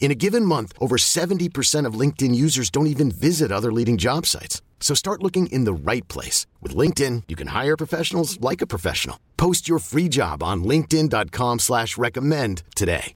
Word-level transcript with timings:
In 0.00 0.10
a 0.10 0.14
given 0.14 0.44
month, 0.44 0.72
over 0.80 0.96
70% 0.96 1.84
of 1.84 2.00
LinkedIn 2.00 2.34
users 2.34 2.70
don't 2.70 2.86
even 2.86 3.10
visit 3.10 3.52
other 3.52 3.70
leading 3.70 3.98
job 3.98 4.24
sites. 4.24 4.62
So 4.80 4.94
start 4.94 5.22
looking 5.22 5.48
in 5.48 5.64
the 5.64 5.92
right 5.92 6.06
place. 6.08 6.46
With 6.62 6.74
LinkedIn, 6.74 7.24
you 7.28 7.36
can 7.36 7.48
hire 7.48 7.76
professionals 7.76 8.40
like 8.40 8.62
a 8.62 8.66
professional. 8.66 9.20
Post 9.36 9.68
your 9.68 9.80
free 9.80 10.08
job 10.08 10.42
on 10.42 10.64
linkedin.com 10.64 11.58
slash 11.58 11.98
recommend 11.98 12.62
today. 12.74 13.14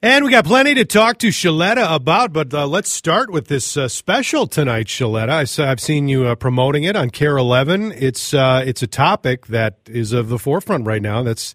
And 0.00 0.24
we 0.24 0.30
got 0.30 0.44
plenty 0.44 0.74
to 0.74 0.84
talk 0.84 1.18
to 1.18 1.28
Shaletta 1.28 1.92
about, 1.92 2.32
but 2.32 2.54
uh, 2.54 2.68
let's 2.68 2.88
start 2.88 3.30
with 3.30 3.48
this 3.48 3.76
uh, 3.76 3.88
special 3.88 4.46
tonight, 4.46 4.86
Shaletta. 4.86 5.58
I, 5.58 5.66
have 5.66 5.80
seen 5.80 6.06
you 6.06 6.24
uh, 6.24 6.36
promoting 6.36 6.84
it 6.84 6.94
on 6.94 7.10
KARE 7.10 7.36
11. 7.36 7.90
It's, 7.96 8.32
uh, 8.32 8.62
it's 8.64 8.80
a 8.80 8.86
topic 8.86 9.48
that 9.48 9.78
is 9.86 10.12
of 10.12 10.28
the 10.28 10.38
forefront 10.38 10.86
right 10.86 11.02
now. 11.02 11.24
That's 11.24 11.52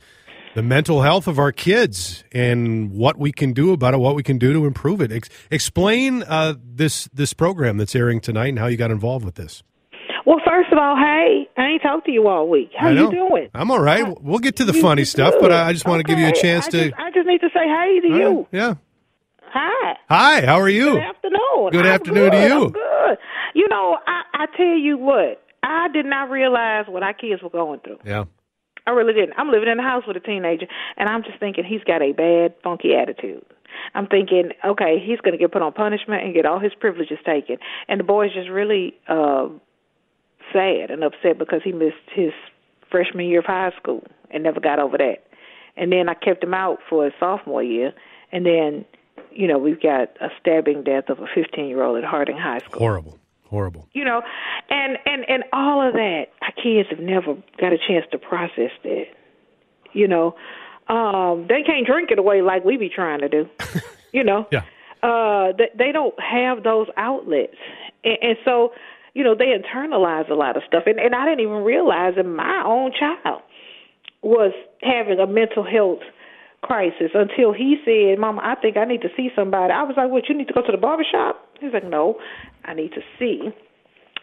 the 0.56 0.62
mental 0.62 1.02
health 1.02 1.28
of 1.28 1.40
our 1.40 1.52
kids 1.52 2.24
and 2.32 2.92
what 2.92 3.18
we 3.18 3.32
can 3.32 3.54
do 3.54 3.72
about 3.72 3.94
it, 3.94 3.98
what 3.98 4.16
we 4.16 4.24
can 4.24 4.38
do 4.38 4.54
to 4.54 4.66
improve 4.66 5.02
it. 5.02 5.12
Ex- 5.12 5.30
explain 5.50 6.24
uh, 6.24 6.56
this 6.64 7.10
this 7.14 7.34
program 7.34 7.78
that's 7.78 7.96
airing 7.96 8.22
tonight 8.22 8.48
and 8.48 8.60
how 8.60 8.68
you 8.68 8.78
got 8.78 8.92
involved 8.92 9.26
with 9.26 9.36
this. 9.36 9.64
Well, 10.26 10.40
first 10.46 10.72
of 10.72 10.78
all, 10.78 10.96
hey, 10.96 11.50
I 11.58 11.66
ain't 11.66 11.82
talked 11.82 12.06
to 12.06 12.12
you 12.12 12.28
all 12.28 12.50
week. 12.50 12.72
How 12.78 12.90
you 12.90 13.12
doing? 13.12 13.50
I'm 13.54 13.70
all 13.72 13.82
right. 13.82 14.22
We'll 14.22 14.40
get 14.40 14.56
to 14.58 14.66
the 14.66 14.74
funny 14.74 15.04
stuff, 15.04 15.34
but 15.40 15.52
I 15.52 15.74
just 15.74 15.86
want 15.86 16.00
okay. 16.00 16.14
to 16.14 16.16
give 16.16 16.20
you 16.20 16.30
a 16.30 16.42
chance 16.42 16.68
I 16.68 16.70
to. 16.70 16.90
Just, 16.90 17.00
I 17.00 17.12
just 17.12 17.28
need 17.28 17.42
to 17.42 17.50
say 17.54 17.68
hey 17.68 18.00
to 18.02 18.08
you. 18.08 18.48
Yeah. 18.52 18.76
Hi. 19.52 19.98
Hi. 20.10 20.46
How 20.46 20.60
are 20.62 20.70
you? 20.70 20.94
Good 20.94 21.04
afternoon. 21.04 21.70
Good 21.72 21.86
I'm 21.86 21.92
afternoon 21.92 22.30
good. 22.30 22.32
to 22.32 22.48
you. 22.48 22.64
I'm 22.66 22.72
good. 22.72 23.18
You 23.54 23.68
know, 23.70 23.98
I, 24.08 24.22
I 24.34 24.46
tell 24.56 24.78
you 24.78 24.98
what, 24.98 25.44
I 25.62 25.88
did 25.94 26.06
not 26.06 26.30
realize 26.30 26.86
what 26.88 27.04
our 27.04 27.14
kids 27.14 27.44
were 27.44 27.50
going 27.50 27.82
through. 27.82 28.00
Yeah. 28.06 28.26
I 28.86 28.92
really 28.92 29.14
didn't. 29.14 29.34
I'm 29.38 29.50
living 29.50 29.70
in 29.70 29.80
a 29.80 29.84
house 29.84 30.04
with 30.06 30.18
a 30.18 30.20
teenager, 30.20 30.68
and 30.98 31.08
I'm 31.08 31.24
just 31.24 31.40
thinking 31.40 31.64
he's 31.64 31.84
got 31.84 32.02
a 32.02 32.12
bad, 32.12 32.56
funky 32.64 32.94
attitude. 32.96 33.46
I'm 33.96 34.08
thinking, 34.08 34.52
okay, 34.66 35.02
he's 35.04 35.20
going 35.20 35.32
to 35.32 35.38
get 35.38 35.52
put 35.52 35.62
on 35.62 35.74
punishment 35.74 36.24
and 36.24 36.34
get 36.34 36.46
all 36.46 36.60
his 36.60 36.74
privileges 36.80 37.18
taken. 37.26 37.58
And 37.88 38.00
the 38.00 38.04
boy's 38.04 38.34
just 38.34 38.50
really 38.50 38.94
uh, 39.08 39.48
sad 40.52 40.92
and 40.92 41.04
upset 41.04 41.40
because 41.40 41.62
he 41.64 41.72
missed 41.72 41.96
his 42.14 42.32
freshman 42.92 43.26
year 43.26 43.40
of 43.40 43.46
high 43.46 43.72
school 43.80 44.04
and 44.32 44.44
never 44.44 44.60
got 44.60 44.80
over 44.80 44.98
that. 44.98 45.26
And 45.76 45.92
then 45.92 46.10
I 46.10 46.14
kept 46.14 46.44
him 46.44 46.54
out 46.54 46.80
for 46.88 47.06
his 47.06 47.14
sophomore 47.20 47.64
year, 47.64 47.94
and 48.32 48.46
then, 48.46 48.86
you 49.32 49.48
know, 49.48 49.58
we've 49.58 49.82
got 49.82 50.10
a 50.22 50.30
stabbing 50.40 50.84
death 50.84 51.10
of 51.10 51.20
a 51.20 51.26
15 51.34 51.68
year 51.68 51.84
old 51.84 51.98
at 51.98 52.04
Harding 52.04 52.38
High 52.38 52.60
School. 52.60 52.80
Horrible 52.80 53.20
horrible. 53.54 53.88
You 53.94 54.04
know, 54.04 54.22
and 54.70 54.98
and 55.06 55.24
and 55.30 55.44
all 55.54 55.88
of 55.88 55.94
that, 55.94 56.26
our 56.42 56.52
kids 56.52 56.90
have 56.90 57.00
never 57.00 57.36
got 57.62 57.72
a 57.72 57.78
chance 57.78 58.06
to 58.12 58.18
process 58.18 58.72
that. 58.84 59.06
You 59.94 60.08
know, 60.08 60.36
um, 60.88 61.46
they 61.48 61.62
can't 61.62 61.86
drink 61.86 62.10
it 62.12 62.18
away 62.18 62.42
like 62.42 62.66
we 62.66 62.78
be 62.78 62.90
trying 62.90 63.20
to 63.20 63.30
do. 63.30 63.46
you 64.12 64.24
know, 64.24 64.48
yeah. 64.52 64.64
Uh, 65.04 65.54
they, 65.58 65.70
they 65.78 65.92
don't 65.92 66.16
have 66.20 66.64
those 66.64 66.88
outlets, 66.98 67.56
and, 68.04 68.18
and 68.22 68.38
so 68.44 68.74
you 69.14 69.24
know 69.24 69.36
they 69.36 69.54
internalize 69.54 70.30
a 70.32 70.34
lot 70.34 70.58
of 70.58 70.64
stuff. 70.68 70.84
And, 70.88 71.00
and 71.00 71.14
I 71.14 71.26
didn't 71.26 71.42
even 71.42 71.64
realize 71.64 72.14
that 72.16 72.26
my 72.26 72.64
own 72.66 72.92
child 73.00 73.42
was 74.24 74.54
having 74.82 75.20
a 75.20 75.28
mental 75.28 75.64
health 75.64 76.02
crisis 76.64 77.12
until 77.14 77.54
he 77.54 77.76
said, 77.86 78.18
"Mama, 78.18 78.42
I 78.44 78.56
think 78.60 78.78
I 78.78 78.86
need 78.86 79.02
to 79.02 79.10
see 79.16 79.30
somebody." 79.36 79.72
I 79.72 79.84
was 79.84 79.94
like, 79.96 80.10
"What? 80.10 80.28
You 80.28 80.36
need 80.36 80.48
to 80.48 80.54
go 80.54 80.66
to 80.66 80.72
the 80.72 80.78
barber 80.80 81.06
shop?" 81.10 81.53
He's 81.64 81.74
like, 81.74 81.90
"No, 81.90 82.20
I 82.66 82.74
need 82.74 82.92
to 82.94 83.02
see 83.20 83.50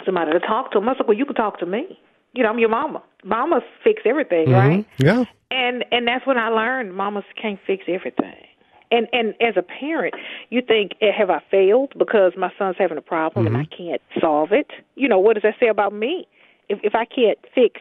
somebody 0.04 0.32
to 0.32 0.40
talk 0.40 0.72
to." 0.72 0.78
Him. 0.78 0.88
I 0.88 0.92
was 0.92 0.98
like, 1.00 1.08
"Well, 1.08 1.18
you 1.18 1.24
can 1.24 1.34
talk 1.34 1.58
to 1.60 1.66
me. 1.66 1.98
You 2.32 2.42
know, 2.42 2.50
I'm 2.50 2.58
your 2.58 2.68
mama. 2.68 3.02
Mama 3.24 3.60
fix 3.82 4.02
everything, 4.04 4.48
mm-hmm. 4.48 4.52
right?" 4.52 4.86
Yeah. 4.98 5.24
And 5.50 5.84
and 5.90 6.06
that's 6.06 6.26
when 6.26 6.38
I 6.38 6.48
learned 6.48 6.94
mamas 6.94 7.24
can't 7.40 7.58
fix 7.66 7.84
everything. 7.88 8.46
And 8.92 9.06
and 9.12 9.34
as 9.40 9.56
a 9.56 9.62
parent, 9.62 10.14
you 10.50 10.62
think, 10.62 10.92
eh, 11.00 11.12
"Have 11.16 11.30
I 11.30 11.40
failed 11.50 11.92
because 11.96 12.32
my 12.36 12.52
son's 12.58 12.76
having 12.78 12.98
a 12.98 13.02
problem 13.02 13.46
mm-hmm. 13.46 13.54
and 13.54 13.68
I 13.70 13.76
can't 13.76 14.02
solve 14.20 14.52
it?" 14.52 14.70
You 14.94 15.08
know, 15.08 15.18
what 15.18 15.34
does 15.34 15.42
that 15.42 15.54
say 15.60 15.68
about 15.68 15.92
me? 15.92 16.26
If 16.68 16.78
if 16.82 16.94
I 16.94 17.04
can't 17.04 17.38
fix 17.54 17.80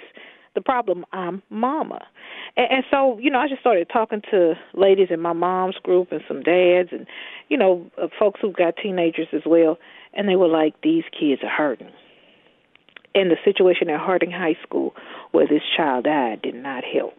the 0.60 0.64
problem, 0.64 1.06
I'm 1.14 1.42
mama. 1.50 2.06
And, 2.58 2.68
and 2.70 2.84
so, 2.92 3.18
you 3.20 3.32
know, 3.32 3.40
I 3.40 3.48
just 3.48 3.62
started 3.62 3.88
talking 3.92 4.22
to 4.32 4.54
ladies 4.74 5.08
in 5.10 5.22
my 5.22 5.34
mom's 5.34 5.78
group 5.82 6.12
and 6.12 6.22
some 6.28 6.42
dads 6.42 6.90
and, 6.92 7.08
you 7.48 7.58
know, 7.58 7.90
uh, 8.02 8.08
folks 8.20 8.40
who've 8.42 8.56
got 8.56 8.76
teenagers 8.82 9.28
as 9.34 9.44
well. 9.46 9.78
And 10.14 10.28
they 10.28 10.36
were 10.36 10.48
like, 10.48 10.82
these 10.82 11.04
kids 11.18 11.42
are 11.44 11.50
hurting. 11.50 11.92
And 13.16 13.32
the 13.32 13.38
situation 13.44 13.90
at 13.90 14.00
Harding 14.00 14.32
High 14.32 14.58
School 14.62 14.94
where 15.32 15.48
this 15.48 15.62
child 15.76 16.06
died 16.06 16.42
did 16.42 16.56
not 16.56 16.84
help. 16.84 17.14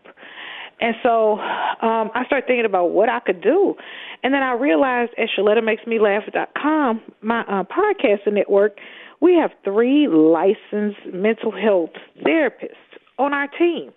And 0.80 0.94
so 1.02 1.32
um, 1.38 2.10
I 2.14 2.24
started 2.26 2.46
thinking 2.46 2.64
about 2.64 2.90
what 2.90 3.08
I 3.08 3.20
could 3.20 3.42
do. 3.42 3.74
And 4.22 4.32
then 4.32 4.42
I 4.42 4.52
realized 4.52 5.12
at 5.18 5.28
ShalettaMakesMeLaugh.com, 5.38 7.00
my 7.22 7.40
uh, 7.40 7.64
podcasting 7.64 8.34
network, 8.34 8.78
we 9.20 9.34
have 9.34 9.50
three 9.64 10.08
licensed 10.08 11.06
mental 11.12 11.52
health 11.52 11.90
therapists 12.24 12.89
on 13.20 13.34
our 13.34 13.46
team 13.46 13.92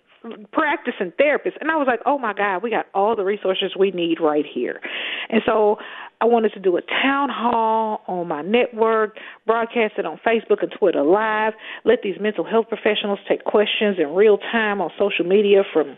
practicing 0.52 1.12
therapists 1.20 1.56
and 1.60 1.70
I 1.70 1.76
was 1.76 1.86
like, 1.86 2.00
"Oh 2.06 2.18
my 2.18 2.32
god, 2.32 2.62
we 2.62 2.70
got 2.70 2.86
all 2.94 3.14
the 3.14 3.24
resources 3.24 3.76
we 3.78 3.90
need 3.90 4.20
right 4.20 4.44
here." 4.46 4.80
And 5.28 5.42
so 5.44 5.78
I 6.20 6.24
wanted 6.26 6.52
to 6.54 6.60
do 6.60 6.76
a 6.76 6.80
town 6.80 7.28
hall 7.28 8.02
on 8.06 8.28
my 8.28 8.42
network, 8.42 9.18
broadcast 9.46 9.94
it 9.98 10.06
on 10.06 10.18
Facebook 10.26 10.62
and 10.62 10.72
Twitter 10.72 11.02
live, 11.02 11.52
let 11.84 12.02
these 12.02 12.16
mental 12.20 12.44
health 12.44 12.68
professionals 12.68 13.18
take 13.28 13.44
questions 13.44 13.98
in 13.98 14.14
real 14.14 14.38
time 14.38 14.80
on 14.80 14.90
social 14.98 15.26
media 15.26 15.62
from 15.72 15.96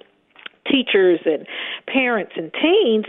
teachers 0.70 1.20
and 1.24 1.46
parents 1.86 2.32
and 2.36 2.52
teens 2.60 3.06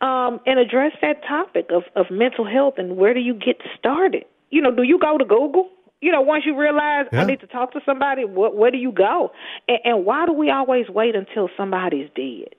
um, 0.00 0.40
and 0.46 0.58
address 0.58 0.92
that 1.00 1.22
topic 1.26 1.70
of, 1.70 1.84
of 1.94 2.06
mental 2.10 2.44
health 2.44 2.74
and 2.78 2.96
where 2.96 3.14
do 3.14 3.20
you 3.20 3.34
get 3.34 3.56
started? 3.78 4.24
You 4.50 4.62
know, 4.62 4.74
do 4.74 4.82
you 4.82 4.98
go 4.98 5.18
to 5.18 5.24
Google? 5.24 5.68
You 6.00 6.12
know, 6.12 6.20
once 6.20 6.44
you 6.46 6.56
realize 6.56 7.06
yeah. 7.12 7.22
I 7.22 7.24
need 7.24 7.40
to 7.40 7.46
talk 7.46 7.72
to 7.72 7.80
somebody, 7.84 8.24
what, 8.24 8.56
where 8.56 8.70
do 8.70 8.78
you 8.78 8.92
go? 8.92 9.32
And, 9.66 9.78
and 9.84 10.04
why 10.04 10.26
do 10.26 10.32
we 10.32 10.50
always 10.50 10.88
wait 10.88 11.14
until 11.14 11.48
somebody's 11.56 12.08
dead? 12.14 12.54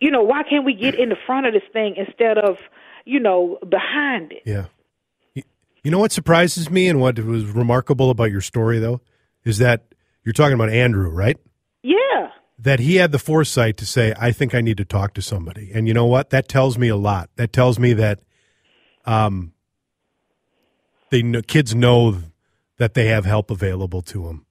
You 0.00 0.10
know, 0.10 0.22
why 0.22 0.42
can't 0.42 0.64
we 0.64 0.74
get 0.74 0.94
in 0.94 1.08
the 1.08 1.16
front 1.26 1.46
of 1.46 1.54
this 1.54 1.62
thing 1.72 1.96
instead 1.96 2.38
of, 2.38 2.56
you 3.04 3.20
know, 3.20 3.58
behind 3.68 4.32
it? 4.32 4.42
Yeah. 4.44 4.66
You 5.82 5.90
know 5.90 5.98
what 5.98 6.12
surprises 6.12 6.70
me 6.70 6.88
and 6.88 7.00
what 7.00 7.18
was 7.18 7.44
remarkable 7.46 8.10
about 8.10 8.30
your 8.30 8.40
story, 8.40 8.78
though, 8.78 9.00
is 9.44 9.58
that 9.58 9.84
you're 10.24 10.32
talking 10.34 10.54
about 10.54 10.68
Andrew, 10.68 11.08
right? 11.08 11.38
Yeah. 11.82 12.28
That 12.58 12.80
he 12.80 12.96
had 12.96 13.12
the 13.12 13.18
foresight 13.18 13.76
to 13.78 13.86
say, 13.86 14.12
I 14.18 14.32
think 14.32 14.54
I 14.54 14.60
need 14.60 14.76
to 14.76 14.84
talk 14.84 15.14
to 15.14 15.22
somebody. 15.22 15.70
And 15.72 15.88
you 15.88 15.94
know 15.94 16.04
what? 16.04 16.30
That 16.30 16.48
tells 16.48 16.76
me 16.76 16.88
a 16.88 16.96
lot. 16.96 17.30
That 17.36 17.52
tells 17.52 17.78
me 17.78 17.92
that 17.94 18.20
um, 19.04 19.52
they 21.10 21.22
know, 21.22 21.42
kids 21.42 21.74
know 21.74 22.18
that 22.78 22.94
they 22.94 23.06
have 23.06 23.24
help 23.24 23.50
available 23.50 24.02
to 24.02 24.24
them. 24.26 24.44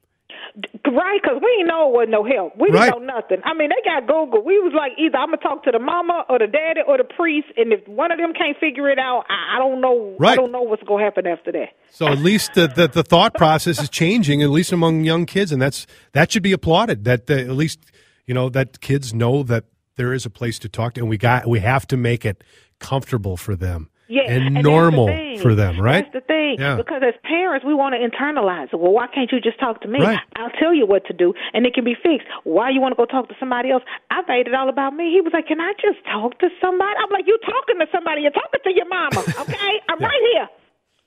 Right, 0.89 1.21
because 1.21 1.39
we 1.42 1.48
didn't 1.57 1.68
know 1.68 1.89
it 1.89 1.94
was 1.94 2.07
no 2.09 2.24
help. 2.24 2.57
We 2.57 2.68
didn't 2.69 2.80
Right. 2.80 2.92
know 2.92 2.98
nothing. 2.98 3.38
I 3.44 3.54
mean, 3.54 3.69
they 3.69 3.81
got 3.86 4.07
Google. 4.07 4.44
We 4.44 4.57
was 4.59 4.74
like, 4.75 4.94
either 4.98 5.18
I'm 5.18 5.27
gonna 5.27 5.38
talk 5.38 5.63
to 5.65 5.71
the 5.71 5.77
mama 5.80 6.25
or 6.30 6.39
the 6.39 6.48
daddy 6.48 6.81
or 6.88 6.98
the 6.98 7.04
priest, 7.04 7.48
and 7.57 7.71
if 7.71 7.88
one 7.88 8.12
of 8.12 8.18
them 8.18 8.33
can't 8.33 8.57
figure 8.57 8.89
it 8.89 8.98
out, 8.98 9.25
I, 9.30 9.59
don't 9.59 9.81
know. 9.81 10.15
I 10.19 10.36
don't 10.36 10.51
know 10.51 10.63
what's 10.63 10.81
gonna 10.83 11.04
happen 11.04 11.27
after 11.27 11.51
that. 11.51 11.69
So 11.92 12.07
at 12.07 12.18
least 12.18 12.54
the, 12.56 12.68
the, 12.68 12.88
the 12.88 13.04
thought 13.04 13.36
process 13.36 13.80
is 13.80 13.89
changing, 13.89 14.42
at 14.42 14.50
least 14.50 14.71
among 14.71 15.04
young 15.04 15.25
kids, 15.27 15.51
and 15.51 15.62
that's 15.62 15.86
that 16.13 16.31
should 16.31 16.44
be 16.44 16.54
applauded. 16.54 17.04
That 17.04 17.30
uh, 17.30 17.33
at 17.36 17.51
least 17.51 17.80
you 18.25 18.33
know 18.33 18.50
that 18.50 18.81
kids 18.81 19.13
know 19.13 19.44
that 19.44 19.65
there 19.98 20.13
is 20.13 20.25
a 20.25 20.30
place 20.31 20.57
to 20.59 20.69
talk 20.69 20.94
to, 20.95 21.01
and 21.01 21.09
we 21.09 21.18
got 21.18 21.45
we 21.48 21.59
have 21.59 21.86
to 21.88 21.98
make 21.98 22.25
it 22.25 22.44
comfortable 22.80 23.38
for 23.38 23.56
them. 23.56 23.89
Yeah, 24.07 24.24
and, 24.24 24.56
the 24.56 24.62
normal 24.62 25.07
thing. 25.07 25.39
for 25.39 25.54
them, 25.54 25.80
right? 25.80 26.07
That's 26.07 26.24
the 26.24 26.27
thing. 26.27 26.56
Yeah. 26.59 26.77
Because 26.77 27.04
as 27.04 27.13
parents, 27.24 27.65
we 27.65 27.74
want 27.74 27.94
to 27.94 28.00
internalize 28.00 28.71
it. 28.71 28.80
Well, 28.80 28.94
why 28.94 29.07
can't 29.07 29.31
you 29.31 29.42
just 29.42 29.59
talk 29.59 29.81
to 29.81 29.88
me? 29.88 30.00
Right. 30.00 30.19
I'll 30.36 30.56
tell 30.59 30.74
you 30.74 30.86
what 30.86 31.06
to 31.07 31.13
do, 31.13 31.33
and 31.54 31.65
it 31.65 31.74
can 31.74 31.83
be 31.83 31.95
fixed. 31.95 32.27
Why 32.44 32.69
you 32.69 32.80
want 32.80 32.94
to 32.94 32.98
go 32.98 33.06
talk 33.06 33.27
to 33.27 33.36
somebody 33.39 33.69
else? 33.69 33.83
I 34.09 34.21
made 34.27 34.48
it 34.48 34.54
all 34.56 34.69
about 34.69 34.95
me. 34.95 35.12
He 35.12 35.19
was 35.19 35.33
like, 35.33 35.48
"Can 35.48 35.59
I 35.59 35.74
just 35.81 36.00
talk 36.06 36.39
to 36.39 36.50
somebody?" 36.62 36.95
I'm 37.04 37.12
like, 37.12 37.27
"You 37.27 37.38
talking 37.44 37.80
to 37.80 37.88
somebody? 37.92 38.21
You're 38.21 38.31
talking 38.31 38.62
to 38.63 38.71
your 38.74 38.88
mama, 38.88 39.19
okay? 39.44 39.74
I'm 39.89 40.00
right 40.00 40.24
here. 40.33 40.48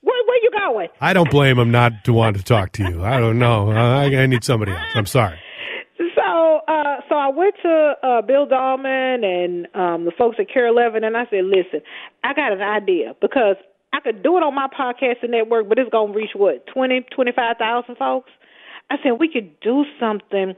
Where 0.01 0.23
where 0.27 0.43
you 0.43 0.51
going?" 0.51 0.89
I 1.01 1.13
don't 1.13 1.29
blame 1.29 1.57
him 1.57 1.71
not 1.71 2.03
to 2.05 2.13
want 2.13 2.37
to 2.37 2.43
talk 2.43 2.71
to 2.73 2.83
you. 2.83 3.03
I 3.03 3.19
don't 3.19 3.39
know. 3.39 3.71
I, 3.71 4.05
I 4.05 4.25
need 4.27 4.43
somebody 4.43 4.73
else. 4.73 4.81
I'm 4.93 5.05
sorry. 5.07 5.39
So, 6.71 6.77
uh, 6.77 7.01
so 7.09 7.15
I 7.15 7.29
went 7.29 7.55
to 7.63 7.93
uh, 8.03 8.21
Bill 8.21 8.47
Dahlman 8.47 9.25
and 9.25 9.67
um, 9.75 10.05
the 10.05 10.11
folks 10.17 10.37
at 10.39 10.47
KARE 10.51 10.67
11, 10.67 11.03
and 11.03 11.17
I 11.17 11.25
said, 11.29 11.45
"Listen, 11.45 11.81
I 12.23 12.33
got 12.33 12.51
an 12.53 12.61
idea 12.61 13.15
because 13.21 13.55
I 13.93 13.99
could 13.99 14.23
do 14.23 14.37
it 14.37 14.43
on 14.43 14.55
my 14.55 14.67
podcasting 14.67 15.29
network, 15.29 15.67
but 15.67 15.79
it's 15.79 15.89
gonna 15.89 16.13
reach 16.13 16.31
what 16.33 16.65
twenty, 16.67 17.01
twenty-five 17.13 17.57
thousand 17.57 17.97
folks." 17.97 18.29
I 18.89 18.95
said 19.03 19.13
we 19.19 19.29
could 19.31 19.59
do 19.61 19.85
something 19.99 20.53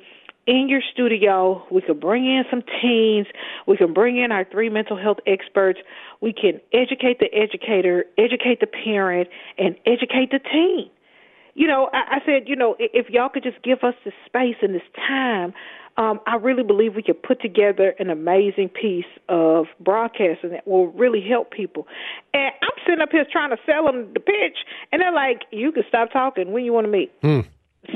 in 0.45 0.69
your 0.69 0.81
studio. 0.94 1.65
We 1.71 1.81
could 1.81 2.00
bring 2.00 2.25
in 2.25 2.44
some 2.50 2.63
teens. 2.81 3.27
We 3.68 3.77
can 3.77 3.94
bring 3.94 4.18
in 4.18 4.31
our 4.31 4.45
three 4.45 4.69
mental 4.69 4.98
health 4.98 5.19
experts. 5.25 5.80
We 6.21 6.33
can 6.33 6.60
educate 6.74 7.19
the 7.19 7.33
educator, 7.33 8.06
educate 8.18 8.60
the 8.60 8.68
parent, 8.68 9.30
and 9.57 9.75
educate 9.86 10.31
the 10.31 10.39
teen 10.39 10.89
you 11.56 11.68
know, 11.68 11.89
I, 11.94 12.18
I 12.18 12.25
said, 12.25 12.48
you 12.48 12.56
know, 12.56 12.75
if 12.80 13.10
y'all 13.10 13.30
could 13.30 13.44
just 13.44 13.62
give 13.63 13.83
us 13.83 13.94
this 14.04 14.13
space 14.25 14.56
and 14.62 14.74
this 14.74 14.81
time, 14.95 15.54
um, 15.97 16.19
I 16.25 16.37
really 16.37 16.63
believe 16.63 16.95
we 16.95 17.03
could 17.03 17.21
put 17.21 17.41
together 17.41 17.93
an 17.99 18.09
amazing 18.09 18.69
piece 18.69 19.05
of 19.29 19.67
broadcasting 19.79 20.51
that 20.51 20.67
will 20.67 20.87
really 20.87 21.21
help 21.21 21.51
people. 21.51 21.87
And 22.33 22.51
I'm 22.61 22.83
sitting 22.85 23.01
up 23.01 23.09
here 23.11 23.25
trying 23.31 23.51
to 23.51 23.57
sell 23.65 23.85
them 23.85 24.11
the 24.13 24.19
pitch, 24.19 24.57
and 24.91 25.01
they're 25.01 25.13
like, 25.13 25.43
"You 25.51 25.71
can 25.71 25.83
stop 25.87 26.11
talking. 26.11 26.51
When 26.51 26.65
you 26.65 26.73
want 26.73 26.85
to 26.85 26.91
meet?" 26.91 27.11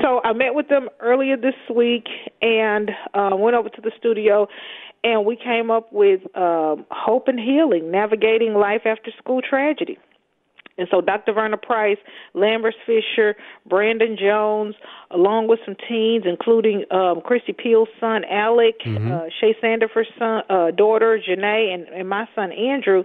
So 0.02 0.20
I 0.22 0.32
met 0.34 0.54
with 0.54 0.68
them 0.68 0.88
earlier 1.00 1.36
this 1.36 1.54
week 1.74 2.08
and 2.42 2.90
uh, 3.14 3.30
went 3.32 3.56
over 3.56 3.70
to 3.70 3.80
the 3.80 3.90
studio, 3.98 4.46
and 5.02 5.24
we 5.24 5.34
came 5.36 5.70
up 5.70 5.92
with 5.92 6.20
um, 6.36 6.84
hope 6.90 7.26
and 7.28 7.40
healing, 7.40 7.90
navigating 7.90 8.54
life 8.54 8.82
after 8.84 9.10
school 9.18 9.40
tragedy. 9.40 9.98
And 10.78 10.86
so 10.90 11.00
Dr. 11.00 11.32
Verna 11.32 11.56
Price, 11.56 11.98
Lambert 12.34 12.74
Fisher, 12.86 13.36
Brandon 13.68 14.16
Jones, 14.18 14.76
along 15.10 15.48
with 15.48 15.58
some 15.64 15.76
teens, 15.88 16.24
including 16.26 16.84
um, 16.90 17.20
Christy 17.20 17.52
Peel's 17.52 17.88
son, 17.98 18.24
Alec, 18.24 18.76
uh, 18.86 19.24
Shay 19.40 19.56
Sandifer's 19.60 20.08
son, 20.18 20.42
uh, 20.48 20.70
daughter, 20.70 21.18
Janae, 21.18 21.74
and, 21.74 21.88
and 21.88 22.08
my 22.08 22.26
son, 22.34 22.52
Andrew, 22.52 23.02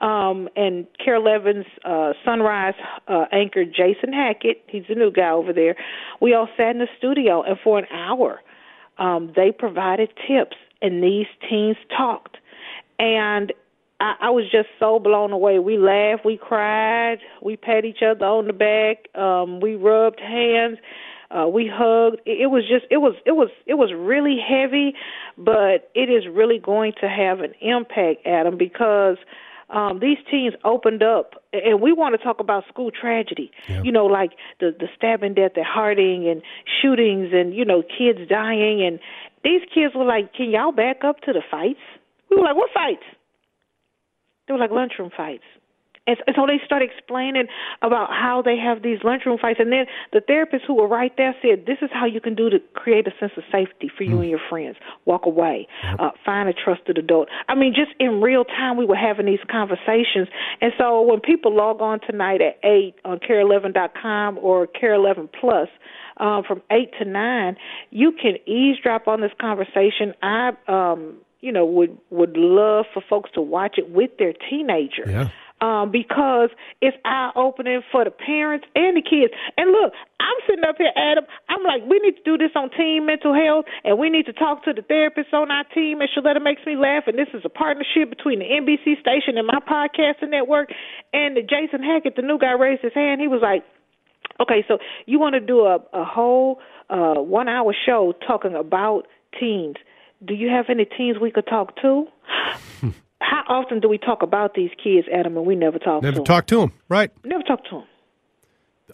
um, 0.00 0.48
and 0.56 0.86
KARE 1.04 1.18
11's 1.18 1.66
uh, 1.84 2.12
Sunrise 2.24 2.74
uh, 3.08 3.24
anchor, 3.32 3.64
Jason 3.64 4.12
Hackett. 4.12 4.62
He's 4.68 4.84
the 4.88 4.94
new 4.94 5.10
guy 5.10 5.30
over 5.30 5.52
there. 5.52 5.76
We 6.20 6.34
all 6.34 6.48
sat 6.56 6.70
in 6.70 6.78
the 6.78 6.88
studio, 6.98 7.42
and 7.42 7.58
for 7.62 7.78
an 7.78 7.86
hour, 7.90 8.40
um, 8.98 9.32
they 9.34 9.52
provided 9.52 10.10
tips, 10.28 10.56
and 10.82 11.02
these 11.02 11.26
teens 11.48 11.76
talked. 11.96 12.36
And 12.98 13.52
I, 14.00 14.14
I 14.20 14.30
was 14.30 14.44
just 14.50 14.68
so 14.78 14.98
blown 14.98 15.32
away. 15.32 15.58
We 15.58 15.78
laughed, 15.78 16.24
we 16.24 16.36
cried, 16.36 17.18
we 17.42 17.56
pat 17.56 17.84
each 17.84 18.02
other 18.02 18.26
on 18.26 18.46
the 18.46 18.52
back, 18.52 19.14
um, 19.20 19.60
we 19.60 19.74
rubbed 19.74 20.20
hands, 20.20 20.78
uh, 21.30 21.46
we 21.48 21.70
hugged. 21.72 22.20
It, 22.26 22.42
it 22.42 22.46
was 22.46 22.62
just 22.68 22.84
it 22.90 22.98
was 22.98 23.14
it 23.24 23.32
was 23.32 23.48
it 23.66 23.74
was 23.74 23.92
really 23.92 24.36
heavy, 24.38 24.94
but 25.36 25.90
it 25.94 26.08
is 26.10 26.24
really 26.30 26.58
going 26.58 26.92
to 27.00 27.08
have 27.08 27.40
an 27.40 27.52
impact, 27.60 28.26
Adam, 28.26 28.56
because 28.56 29.16
um, 29.68 29.98
these 30.00 30.18
teens 30.30 30.54
opened 30.64 31.02
up, 31.02 31.42
and 31.52 31.80
we 31.80 31.92
want 31.92 32.16
to 32.16 32.22
talk 32.22 32.38
about 32.38 32.64
school 32.68 32.90
tragedy. 32.92 33.50
You 33.82 33.90
know, 33.90 34.06
like 34.06 34.32
the 34.60 34.74
the 34.78 34.86
stabbing 34.96 35.34
death 35.34 35.52
at 35.56 35.64
Harding 35.64 36.28
and 36.28 36.42
shootings, 36.80 37.30
and 37.32 37.54
you 37.54 37.64
know, 37.64 37.82
kids 37.82 38.28
dying, 38.28 38.86
and 38.86 39.00
these 39.42 39.62
kids 39.74 39.94
were 39.94 40.04
like, 40.04 40.32
"Can 40.34 40.50
y'all 40.50 40.72
back 40.72 41.02
up 41.02 41.20
to 41.22 41.32
the 41.32 41.42
fights?" 41.50 41.80
We 42.30 42.36
were 42.36 42.44
like, 42.44 42.56
"What 42.56 42.70
fights?" 42.72 43.02
They 44.46 44.54
were 44.54 44.60
like 44.60 44.70
lunchroom 44.70 45.10
fights. 45.16 45.44
And 46.06 46.16
so 46.36 46.46
they 46.46 46.60
started 46.64 46.88
explaining 46.88 47.46
about 47.82 48.10
how 48.10 48.40
they 48.40 48.56
have 48.56 48.82
these 48.82 48.98
lunchroom 49.02 49.38
fights. 49.38 49.58
And 49.58 49.72
then 49.72 49.86
the 50.12 50.20
therapists 50.20 50.64
who 50.64 50.74
were 50.74 50.86
right 50.86 51.12
there 51.16 51.34
said, 51.42 51.66
This 51.66 51.78
is 51.82 51.90
how 51.92 52.06
you 52.06 52.20
can 52.20 52.36
do 52.36 52.48
to 52.48 52.60
create 52.74 53.08
a 53.08 53.10
sense 53.18 53.32
of 53.36 53.42
safety 53.50 53.90
for 53.96 54.04
you 54.04 54.20
and 54.20 54.30
your 54.30 54.40
friends. 54.48 54.76
Walk 55.04 55.26
away, 55.26 55.66
uh, 55.98 56.10
find 56.24 56.48
a 56.48 56.52
trusted 56.52 56.96
adult. 56.96 57.28
I 57.48 57.56
mean, 57.56 57.74
just 57.74 57.90
in 57.98 58.20
real 58.20 58.44
time, 58.44 58.76
we 58.76 58.86
were 58.86 58.96
having 58.96 59.26
these 59.26 59.40
conversations. 59.50 60.28
And 60.60 60.72
so 60.78 61.02
when 61.02 61.20
people 61.20 61.54
log 61.54 61.80
on 61.80 61.98
tonight 62.00 62.40
at 62.40 62.60
8 62.62 62.94
on 63.04 63.18
kare11.com 63.18 64.38
or 64.38 64.68
care11 64.68 65.28
Plus, 65.40 65.68
um, 66.18 66.44
from 66.46 66.62
8 66.70 66.92
to 67.00 67.04
9, 67.04 67.56
you 67.90 68.12
can 68.12 68.36
eavesdrop 68.46 69.08
on 69.08 69.20
this 69.20 69.32
conversation. 69.40 70.14
I, 70.22 70.52
um, 70.68 71.16
you 71.46 71.52
know, 71.52 71.64
would 71.64 71.96
would 72.10 72.36
love 72.36 72.86
for 72.92 73.02
folks 73.08 73.30
to 73.34 73.40
watch 73.40 73.78
it 73.78 73.90
with 73.90 74.10
their 74.18 74.32
teenager. 74.50 75.06
Yeah. 75.06 75.28
Um, 75.58 75.90
because 75.90 76.50
it's 76.82 76.98
eye 77.06 77.32
opening 77.34 77.80
for 77.90 78.04
the 78.04 78.10
parents 78.10 78.66
and 78.74 78.94
the 78.94 79.00
kids. 79.00 79.32
And 79.56 79.72
look, 79.72 79.94
I'm 80.20 80.36
sitting 80.46 80.64
up 80.68 80.76
here, 80.76 80.92
Adam. 80.94 81.24
I'm 81.48 81.64
like, 81.64 81.80
we 81.88 81.98
need 81.98 82.20
to 82.20 82.24
do 82.28 82.36
this 82.36 82.52
on 82.54 82.68
teen 82.76 83.06
mental 83.06 83.32
health, 83.32 83.64
and 83.82 83.98
we 83.98 84.10
need 84.10 84.26
to 84.26 84.34
talk 84.34 84.64
to 84.64 84.74
the 84.74 84.82
therapists 84.82 85.32
on 85.32 85.50
our 85.50 85.64
team. 85.72 86.02
And 86.02 86.10
Shaletta 86.12 86.44
makes 86.44 86.60
me 86.66 86.76
laugh. 86.76 87.04
And 87.06 87.16
this 87.16 87.32
is 87.32 87.40
a 87.46 87.48
partnership 87.48 88.10
between 88.10 88.40
the 88.40 88.44
NBC 88.44 89.00
station 89.00 89.40
and 89.40 89.46
my 89.48 89.64
podcasting 89.64 90.28
network. 90.28 90.68
And 91.14 91.38
the 91.38 91.40
Jason 91.40 91.82
Hackett, 91.82 92.16
the 92.16 92.22
new 92.22 92.36
guy, 92.36 92.52
raised 92.52 92.82
his 92.82 92.92
hand. 92.92 93.22
He 93.22 93.26
was 93.28 93.40
like, 93.40 93.64
Okay, 94.40 94.64
so 94.68 94.78
you 95.06 95.18
want 95.18 95.34
to 95.34 95.40
do 95.40 95.60
a, 95.60 95.78
a 95.92 96.04
whole 96.04 96.58
uh, 96.90 97.14
one 97.14 97.48
hour 97.48 97.74
show 97.86 98.12
talking 98.26 98.54
about 98.54 99.06
teens. 99.38 99.76
Do 100.24 100.34
you 100.34 100.48
have 100.48 100.66
any 100.68 100.84
teens 100.84 101.18
we 101.20 101.30
could 101.30 101.46
talk 101.46 101.76
to? 101.82 102.06
How 103.20 103.42
often 103.48 103.80
do 103.80 103.88
we 103.88 103.98
talk 103.98 104.22
about 104.22 104.54
these 104.54 104.70
kids, 104.82 105.06
Adam, 105.12 105.36
and 105.36 105.46
we 105.46 105.56
never 105.56 105.78
talk 105.78 106.00
to 106.00 106.06
them. 106.06 106.14
Never 106.14 106.18
to 106.18 106.24
talk 106.24 106.46
to 106.48 106.60
them, 106.60 106.72
Right. 106.88 107.10
Never 107.24 107.42
talk 107.42 107.64
to 107.64 107.70
them. 107.70 107.84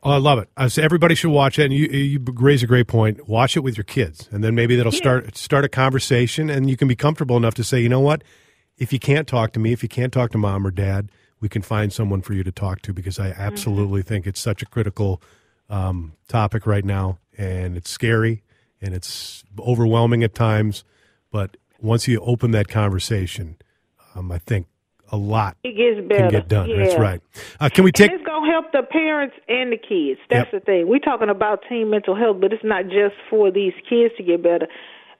Oh, 0.04 0.10
I 0.12 0.16
love 0.16 0.38
it. 0.38 0.48
I 0.56 0.68
say 0.68 0.82
everybody 0.82 1.14
should 1.14 1.30
watch 1.30 1.58
it, 1.58 1.64
and 1.64 1.72
you 1.72 1.86
you 1.86 2.18
raise 2.34 2.62
a 2.62 2.66
great 2.66 2.88
point. 2.88 3.28
Watch 3.28 3.56
it 3.56 3.60
with 3.60 3.76
your 3.76 3.84
kids, 3.84 4.28
and 4.32 4.42
then 4.42 4.54
maybe 4.54 4.74
that'll 4.74 4.90
start 4.90 5.36
start 5.36 5.64
a 5.64 5.68
conversation, 5.68 6.50
and 6.50 6.68
you 6.68 6.76
can 6.76 6.88
be 6.88 6.96
comfortable 6.96 7.36
enough 7.36 7.54
to 7.54 7.64
say, 7.64 7.80
you 7.80 7.88
know 7.88 8.00
what, 8.00 8.24
if 8.78 8.92
you 8.92 8.98
can't 8.98 9.28
talk 9.28 9.52
to 9.52 9.60
me, 9.60 9.72
if 9.72 9.82
you 9.82 9.88
can't 9.88 10.12
talk 10.12 10.30
to 10.32 10.38
mom 10.38 10.66
or 10.66 10.70
dad, 10.70 11.10
we 11.40 11.48
can 11.48 11.62
find 11.62 11.92
someone 11.92 12.22
for 12.22 12.32
you 12.32 12.42
to 12.42 12.50
talk 12.50 12.82
to 12.82 12.92
because 12.92 13.20
I 13.20 13.28
absolutely 13.28 14.02
think 14.02 14.26
it's 14.26 14.40
such 14.40 14.62
a 14.62 14.66
critical 14.66 15.22
um, 15.68 16.14
topic 16.26 16.66
right 16.66 16.84
now, 16.84 17.18
and 17.36 17.76
it's 17.76 17.90
scary 17.90 18.42
and 18.80 18.94
it's 18.94 19.44
overwhelming 19.58 20.24
at 20.24 20.34
times. 20.34 20.84
But 21.32 21.56
once 21.80 22.06
you 22.06 22.20
open 22.20 22.52
that 22.52 22.68
conversation, 22.68 23.56
um, 24.14 24.30
I 24.30 24.38
think 24.38 24.66
a 25.10 25.16
lot 25.16 25.56
It 25.64 25.72
gets 25.76 26.06
better. 26.08 26.22
can 26.22 26.30
get 26.30 26.48
done. 26.48 26.68
Yeah. 26.70 26.76
That's 26.76 26.98
right. 26.98 27.20
Uh, 27.58 27.68
can 27.68 27.82
we 27.84 27.90
take? 27.92 28.10
and 28.10 28.20
it's 28.20 28.26
gonna 28.26 28.50
help 28.50 28.70
the 28.72 28.82
parents 28.82 29.34
and 29.48 29.72
the 29.72 29.76
kids. 29.76 30.20
That's 30.30 30.50
Yep. 30.52 30.60
the 30.62 30.64
thing. 30.64 30.88
We're 30.88 31.00
talking 31.00 31.28
about 31.28 31.60
teen 31.68 31.90
mental 31.90 32.14
health, 32.14 32.36
but 32.40 32.52
it's 32.52 32.62
not 32.64 32.84
just 32.84 33.14
for 33.28 33.50
these 33.50 33.74
kids 33.88 34.14
to 34.18 34.22
get 34.22 34.42
better. 34.42 34.68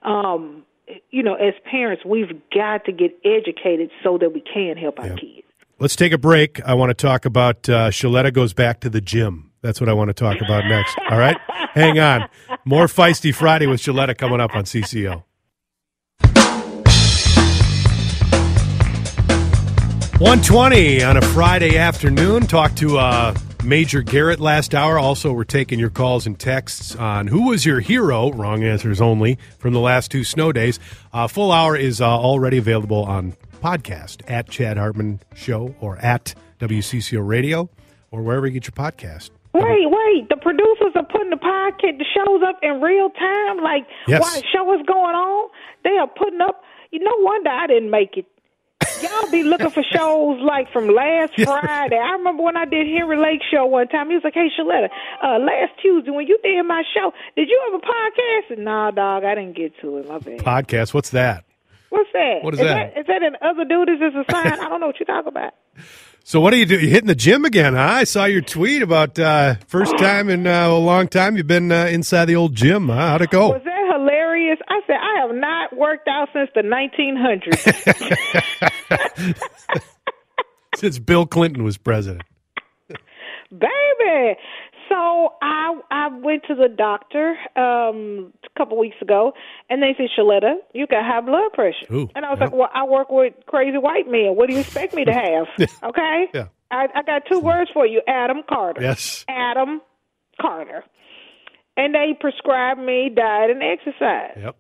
Um, 0.02 0.62
you 1.10 1.22
know, 1.22 1.34
as 1.34 1.54
parents, 1.70 2.04
we've 2.04 2.32
got 2.54 2.84
to 2.87 2.92
get 2.92 3.18
educated 3.25 3.90
so 4.02 4.18
that 4.18 4.32
we 4.34 4.40
can 4.42 4.76
help 4.76 4.98
our 4.98 5.10
kids. 5.10 5.46
Let's 5.78 5.96
take 5.96 6.12
a 6.12 6.18
break. 6.18 6.60
I 6.66 6.75
want 6.75 6.90
to 6.90 6.94
talk 6.94 7.25
about 7.25 7.68
uh, 7.68 7.90
Shaletta 7.90 8.32
goes 8.32 8.52
back 8.52 8.80
to 8.80 8.90
the 8.90 9.00
gym. 9.00 9.50
That's 9.62 9.80
what 9.80 9.88
I 9.88 9.92
want 9.92 10.08
to 10.08 10.14
talk 10.14 10.40
about 10.40 10.64
next. 10.66 10.96
All 11.10 11.18
right? 11.18 11.37
Hang 11.75 11.98
on. 11.98 12.28
More 12.64 12.87
Feisty 12.87 13.34
Friday 13.34 13.66
with 13.66 13.80
Shaletta 13.80 14.16
coming 14.16 14.40
up 14.40 14.54
on 14.54 14.64
CCO. 14.64 15.22
120 20.22 21.02
on 21.02 21.16
a 21.16 21.20
Friday 21.20 21.76
afternoon. 21.76 22.46
Talk 22.46 22.76
to 22.76 22.96
uh, 22.96 23.34
Major 23.64 24.02
Garrett 24.02 24.38
last 24.38 24.72
hour. 24.72 24.96
Also, 24.96 25.32
we're 25.32 25.42
taking 25.42 25.80
your 25.80 25.90
calls 25.90 26.28
and 26.28 26.38
texts 26.38 26.94
on 26.94 27.26
who 27.26 27.48
was 27.48 27.66
your 27.66 27.80
hero, 27.80 28.30
wrong 28.30 28.62
answers 28.62 29.00
only, 29.00 29.36
from 29.58 29.74
the 29.74 29.80
last 29.80 30.12
two 30.12 30.22
snow 30.22 30.52
days. 30.52 30.78
Uh, 31.12 31.26
full 31.26 31.50
hour 31.50 31.76
is 31.76 32.00
uh, 32.00 32.06
already 32.06 32.58
available 32.58 33.04
on 33.04 33.34
podcast 33.62 34.22
at 34.28 34.48
Chad 34.48 34.76
Hartman 34.76 35.18
Show 35.34 35.74
or 35.80 35.96
at 35.98 36.36
WCCO 36.60 37.26
Radio 37.26 37.68
or 38.12 38.22
wherever 38.22 38.46
you 38.46 38.52
get 38.52 38.66
your 38.66 38.72
podcast. 38.72 39.30
Wait, 39.54 39.85
wait. 39.90 40.28
The 40.30 40.37
producers 40.40 40.92
are 40.94 41.04
putting 41.04 41.30
the 41.30 41.37
podcast, 41.37 41.99
the 41.99 42.06
shows 42.14 42.42
up 42.47 42.59
in 42.62 42.80
real 42.80 43.11
time. 43.11 43.59
Like 43.62 43.87
Yes. 44.09 44.21
while 44.21 44.32
the 44.35 44.47
show 44.52 44.73
is 44.75 44.85
going 44.87 45.14
on, 45.14 45.50
they 45.85 45.99
are 45.99 46.06
putting 46.09 46.40
up. 46.40 46.62
You 46.90 47.00
no 47.00 47.12
wonder 47.18 47.50
I 47.50 47.66
didn't 47.66 47.90
make 47.90 48.16
it. 48.16 48.26
Y'all 49.02 49.30
be 49.30 49.42
looking 49.42 49.71
for 49.71 49.82
shows 49.92 50.40
like 50.42 50.71
from 50.73 50.88
last 50.88 51.35
Friday. 51.35 51.97
I 51.99 52.12
remember 52.12 52.42
when 52.42 52.56
I 52.56 52.64
did 52.64 52.87
Henry 52.87 53.16
Lake 53.16 53.40
show 53.50 53.66
one 53.66 53.88
time. 53.88 54.09
He 54.09 54.14
was 54.14 54.25
like, 54.25 54.35
"Hey, 54.35 54.49
Shaletta, 54.59 54.88
uh, 55.23 55.38
last 55.38 55.73
Tuesday 55.80 56.11
when 56.11 56.26
you 56.26 56.38
did 56.42 56.62
my 56.64 56.82
show, 56.94 57.12
did 57.37 57.49
you 57.49 57.61
have 57.71 57.80
a 57.80 57.85
podcast?" 57.85 58.56
And 58.56 58.64
nah, 58.64 58.90
dog, 58.90 59.25
I 59.25 59.35
didn't 59.35 59.56
get 59.56 59.73
to 59.80 59.99
it. 59.99 60.09
My 60.09 60.18
bad. 60.18 60.38
Podcast, 60.38 60.94
what's 60.94 61.11
that? 61.11 61.44
What's 61.90 62.11
that? 62.14 62.38
What 62.42 62.54
is 62.54 62.61
that? 62.61 62.94
that? 62.94 63.00
Is 63.00 63.06
that 63.06 63.23
an 63.23 63.37
other 63.42 63.64
dude? 63.64 63.88
is 63.90 64.00
this 64.00 64.14
a 64.14 64.32
sign? 64.32 64.47
I 64.61 64.68
don't 64.68 64.80
know 64.80 64.87
what 64.88 64.99
you're 64.99 65.06
talking 65.06 65.28
about. 65.28 65.52
So 66.24 66.40
what 66.40 66.52
are 66.54 66.56
you 66.56 66.66
doing? 66.66 66.82
You 66.82 66.88
hitting 66.88 67.08
the 67.08 67.14
gym 67.14 67.44
again, 67.44 67.74
huh? 67.74 67.80
I 67.82 68.04
saw 68.04 68.24
your 68.24 68.42
tweet 68.42 68.82
about 68.82 69.18
uh, 69.18 69.56
first 69.66 69.98
time 69.98 70.28
in 70.28 70.46
uh, 70.46 70.68
a 70.68 70.78
long 70.78 71.08
time 71.08 71.36
you've 71.36 71.46
been 71.46 71.72
uh, 71.72 71.86
inside 71.86 72.26
the 72.26 72.36
old 72.36 72.54
gym. 72.54 72.88
Huh? 72.88 72.94
How'd 72.94 73.22
it 73.22 73.30
go? 73.30 73.48
Was 73.50 73.62
that 73.64 73.92
hilarious? 73.92 74.58
I 74.68 74.80
said 74.86 74.96
I 74.96 75.20
have 75.26 75.34
not 75.34 75.76
worked 75.76 76.08
out 76.08 76.28
since 76.32 76.48
the 76.54 76.62
1900s. 76.62 77.58
Since 80.76 80.98
Bill 80.98 81.26
Clinton 81.26 81.64
was 81.64 81.76
president. 81.76 82.22
Baby. 83.50 84.36
So 84.92 85.32
I 85.40 85.80
I 85.90 86.08
went 86.08 86.42
to 86.49 86.54
the 86.54 86.68
doctor 86.68 87.30
um 87.56 88.32
a 88.44 88.58
couple 88.58 88.78
weeks 88.78 88.96
ago 89.00 89.32
and 89.70 89.82
they 89.82 89.94
said, 89.96 90.08
Shaletta, 90.16 90.56
you 90.75 90.87
got 90.87 91.02
high 91.04 91.22
blood 91.22 91.50
pressure. 91.54 91.87
Ooh, 91.90 92.11
and 92.14 92.26
I 92.26 92.30
was 92.30 92.38
yeah. 92.38 92.44
like, 92.44 92.54
Well, 92.54 92.70
I 92.75 92.84
work 92.84 93.11
with 93.11 93.32
crazy 93.46 93.78
white 93.78 94.06
men. 94.06 94.37
What 94.37 94.49
do 94.49 94.54
you 94.54 94.61
expect 94.61 94.92
me 94.94 95.06
to 95.06 95.12
have? 95.12 95.46
okay? 95.82 96.26
Yeah. 96.34 96.49
I, 96.70 96.88
I 96.94 97.02
got 97.02 97.22
two 97.30 97.40
words 97.40 97.70
for 97.72 97.87
you, 97.87 98.02
Adam 98.06 98.42
Carter. 98.49 98.82
Yes. 98.82 99.25
Adam 99.28 99.80
Carter. 100.40 100.84
And 101.76 101.94
they 101.94 102.12
prescribed 102.18 102.80
me 102.80 103.11
diet 103.14 103.50
and 103.50 103.62
exercise. 103.62 104.37
Yep. 104.37 104.56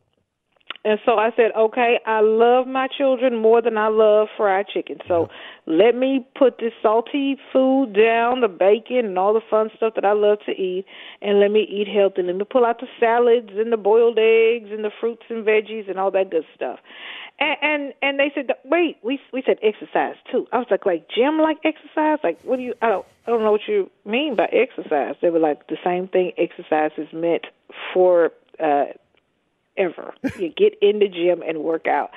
And 0.84 0.98
so 1.06 1.12
I 1.12 1.30
said, 1.36 1.52
okay, 1.56 2.00
I 2.06 2.20
love 2.22 2.66
my 2.66 2.88
children 2.88 3.36
more 3.36 3.62
than 3.62 3.78
I 3.78 3.86
love 3.86 4.26
fried 4.36 4.66
chicken. 4.66 4.98
So 5.06 5.28
let 5.64 5.94
me 5.94 6.26
put 6.36 6.58
this 6.58 6.72
salty 6.82 7.36
food 7.52 7.92
down, 7.94 8.40
the 8.40 8.48
bacon 8.48 9.06
and 9.06 9.16
all 9.16 9.32
the 9.32 9.42
fun 9.48 9.70
stuff 9.76 9.94
that 9.94 10.04
I 10.04 10.12
love 10.12 10.38
to 10.46 10.50
eat, 10.52 10.84
and 11.20 11.38
let 11.38 11.52
me 11.52 11.60
eat 11.70 11.86
healthy. 11.86 12.22
Let 12.22 12.34
me 12.34 12.44
pull 12.44 12.64
out 12.66 12.80
the 12.80 12.88
salads 12.98 13.50
and 13.52 13.72
the 13.72 13.76
boiled 13.76 14.18
eggs 14.18 14.70
and 14.72 14.82
the 14.82 14.90
fruits 15.00 15.22
and 15.30 15.46
veggies 15.46 15.88
and 15.88 16.00
all 16.00 16.10
that 16.10 16.30
good 16.30 16.44
stuff. 16.56 16.80
And 17.38 17.56
and, 17.62 17.94
and 18.02 18.18
they 18.18 18.32
said, 18.34 18.50
wait, 18.64 18.96
we 19.04 19.20
we 19.32 19.42
said 19.46 19.58
exercise 19.62 20.16
too. 20.32 20.48
I 20.52 20.58
was 20.58 20.66
like, 20.68 20.84
like 20.84 21.06
gym 21.08 21.38
like 21.38 21.58
exercise? 21.64 22.18
Like 22.24 22.40
what 22.42 22.56
do 22.56 22.62
you? 22.62 22.74
I 22.82 22.88
don't 22.88 23.06
I 23.28 23.30
don't 23.30 23.42
know 23.42 23.52
what 23.52 23.68
you 23.68 23.88
mean 24.04 24.34
by 24.34 24.46
exercise. 24.46 25.14
They 25.22 25.30
were 25.30 25.38
like 25.38 25.68
the 25.68 25.78
same 25.84 26.08
thing. 26.08 26.32
Exercise 26.36 26.90
is 26.98 27.08
meant 27.12 27.46
for. 27.94 28.32
uh 28.58 28.86
ever. 29.82 30.14
You 30.38 30.48
get 30.48 30.74
in 30.80 30.98
the 31.00 31.08
gym 31.08 31.42
and 31.46 31.62
work 31.62 31.86
out. 31.86 32.10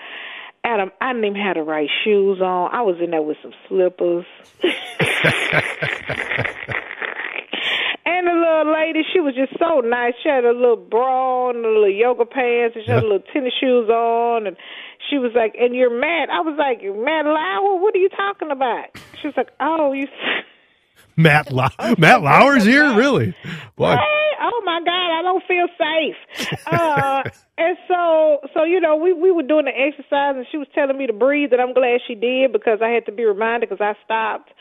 Adam, 0.63 0.91
I 0.99 1.13
didn't 1.13 1.25
even 1.25 1.41
have 1.41 1.55
the 1.55 1.61
right 1.63 1.89
shoes 2.03 2.41
on. 2.41 2.73
I 2.73 2.81
was 2.81 2.95
in 3.01 3.11
there 3.11 3.21
with 3.21 3.37
some 3.43 3.53
slippers. 3.67 4.25
and 8.05 8.27
the 8.27 8.33
little 8.33 8.73
lady, 8.73 9.01
she 9.13 9.19
was 9.19 9.35
just 9.35 9.53
so 9.59 9.81
nice. 9.81 10.13
She 10.23 10.29
had 10.29 10.43
a 10.43 10.51
little 10.51 10.75
bra 10.75 11.49
and 11.51 11.63
a 11.63 11.67
little 11.69 11.89
yoga 11.89 12.25
pants, 12.25 12.75
and 12.75 12.83
she 12.85 12.91
had 12.91 13.03
a 13.03 13.05
little 13.07 13.23
tennis 13.31 13.53
shoes 13.59 13.89
on, 13.89 14.47
and 14.47 14.57
she 15.09 15.17
was 15.19 15.33
like, 15.35 15.55
"And 15.59 15.75
you're 15.75 15.93
mad?" 15.93 16.29
I 16.31 16.41
was 16.41 16.55
like, 16.57 16.81
"Mad 16.81 17.25
Lauer? 17.25 17.79
What 17.79 17.93
are 17.93 17.99
you 17.99 18.09
talking 18.09 18.49
about?" 18.49 18.85
She 19.21 19.27
was 19.27 19.37
like, 19.37 19.49
"Oh, 19.59 19.93
you." 19.93 20.07
Matt 21.17 21.51
Lau- 21.51 21.69
Matt 21.97 22.23
Lauer's 22.23 22.65
here, 22.65 22.93
really? 22.95 23.33
Hey, 23.99 24.24
oh 24.41 24.61
my 24.65 24.79
God, 24.83 25.19
I 25.19 25.21
don't 25.21 25.43
feel 25.47 25.67
safe. 25.77 26.57
Uh, 26.67 27.23
and 27.57 27.77
so, 27.87 28.39
so 28.53 28.63
you 28.63 28.79
know, 28.79 28.95
we 28.95 29.13
we 29.13 29.31
were 29.31 29.43
doing 29.43 29.65
the 29.65 29.71
exercise, 29.71 30.35
and 30.35 30.45
she 30.51 30.57
was 30.57 30.67
telling 30.73 30.97
me 30.97 31.07
to 31.07 31.13
breathe, 31.13 31.51
and 31.53 31.61
I'm 31.61 31.73
glad 31.73 31.99
she 32.07 32.15
did 32.15 32.51
because 32.53 32.79
I 32.81 32.89
had 32.89 33.05
to 33.07 33.11
be 33.11 33.23
reminded 33.25 33.69
because 33.69 33.81
I 33.81 33.95
stopped. 34.03 34.51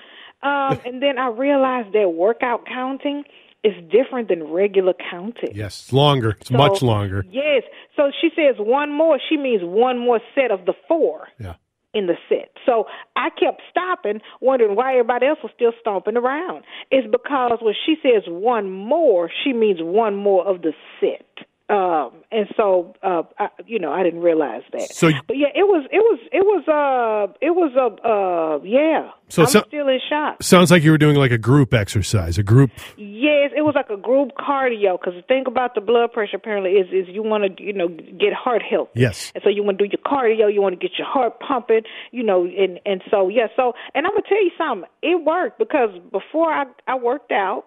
Um, 0.43 0.81
and 0.87 1.03
then 1.03 1.19
I 1.19 1.29
realized 1.29 1.93
that 1.95 2.09
workout 2.15 2.67
counting 2.67 3.25
is 3.63 3.73
different 3.91 4.29
than 4.29 4.45
regular 4.53 4.93
counting. 5.11 5.51
yes, 5.55 5.81
it's 5.81 5.93
longer. 5.93 6.37
It's 6.41 6.51
So- 6.51 6.57
much 6.57 6.83
longer. 6.83 7.25
Yes. 7.31 7.63
So 7.97 8.11
she 8.21 8.29
says 8.37 8.57
one 8.59 8.93
more. 8.93 9.19
She 9.29 9.37
means 9.39 9.63
one 9.65 9.99
more 9.99 10.21
set 10.35 10.51
of 10.51 10.67
the 10.67 10.75
four 10.87 11.29
Yeah. 11.41 11.55
In 11.95 12.07
the 12.07 12.15
set. 12.29 12.51
So 12.67 12.87
I 13.17 13.31
kept 13.31 13.63
stopping, 13.71 14.21
wondering 14.41 14.77
why 14.77 14.93
everybody 14.93 15.27
else 15.27 15.39
was 15.43 15.53
still 15.55 15.73
stomping 15.81 16.17
around. 16.17 16.65
It's 16.91 17.07
because 17.11 17.59
when 17.63 17.75
she 17.87 17.97
says 18.03 18.25
one 18.27 18.71
more, 18.71 19.31
she 19.43 19.53
means 19.53 19.79
one 19.81 20.17
more 20.17 20.47
of 20.47 20.63
the 20.63 20.73
set. 21.01 21.47
Um, 21.71 22.11
and 22.31 22.47
so, 22.59 22.95
uh, 23.03 23.23
I, 23.39 23.49
you 23.67 23.79
know, 23.79 23.91
I 23.91 24.03
didn't 24.03 24.21
realize 24.21 24.63
that. 24.73 24.83
So- 24.93 25.09
but 25.27 25.39
yeah, 25.39 25.49
it 25.55 25.67
was, 25.67 25.87
it 25.91 25.97
was, 25.99 26.19
it 26.31 26.45
was, 26.45 26.69
uh, 26.69 27.33
it 27.41 27.55
was 27.55 27.73
a, 27.75 28.07
uh, 28.07 28.59
yeah. 28.65 29.11
So 29.29 29.43
I'm 29.43 29.49
so- 29.49 29.63
still 29.67 29.89
in 29.89 29.99
shock. 30.11 30.43
Sounds 30.43 30.71
like 30.71 30.83
you 30.83 30.91
were 30.91 30.99
doing 30.99 31.17
like 31.17 31.31
a 31.31 31.39
group 31.39 31.73
exercise, 31.73 32.37
a 32.37 32.43
group. 32.43 32.71
Yes, 32.99 33.53
it 33.57 33.63
was 33.63 33.75
like 33.75 33.89
a 33.89 33.97
group 33.97 34.33
cardio. 34.39 35.01
Because 35.01 35.15
the 35.15 35.23
thing 35.27 35.45
about 35.47 35.75
the 35.75 35.81
blood 35.81 36.13
pressure 36.13 36.37
apparently 36.37 36.73
is 36.73 36.87
is 36.93 37.09
you 37.15 37.23
want 37.23 37.57
to 37.57 37.63
you 37.65 37.73
know 37.73 37.89
get 37.89 38.35
heart 38.35 38.63
health. 38.63 38.91
Yes. 38.95 39.33
And 39.35 39.43
so 39.43 39.49
you 39.49 39.63
want 39.63 39.79
to 39.79 39.87
do 39.89 39.91
your 39.91 40.03
cardio. 40.05 40.53
You 40.53 40.61
want 40.61 40.79
to 40.79 40.89
get 40.89 40.99
your 40.99 41.07
heart 41.09 41.41
pumping. 41.41 41.83
You 42.13 42.23
know, 42.25 42.45
and 42.45 42.79
and 42.85 43.03
so 43.11 43.29
yeah. 43.29 43.47
So 43.57 43.73
and 43.95 44.07
I'm 44.07 44.13
gonna 44.13 44.23
tell 44.29 44.45
you 44.45 44.51
something. 44.59 44.89
It 45.03 45.25
worked 45.25 45.59
because 45.59 45.91
before 46.13 46.53
I 46.53 46.65
I 46.87 46.97
worked 46.97 47.33
out. 47.33 47.65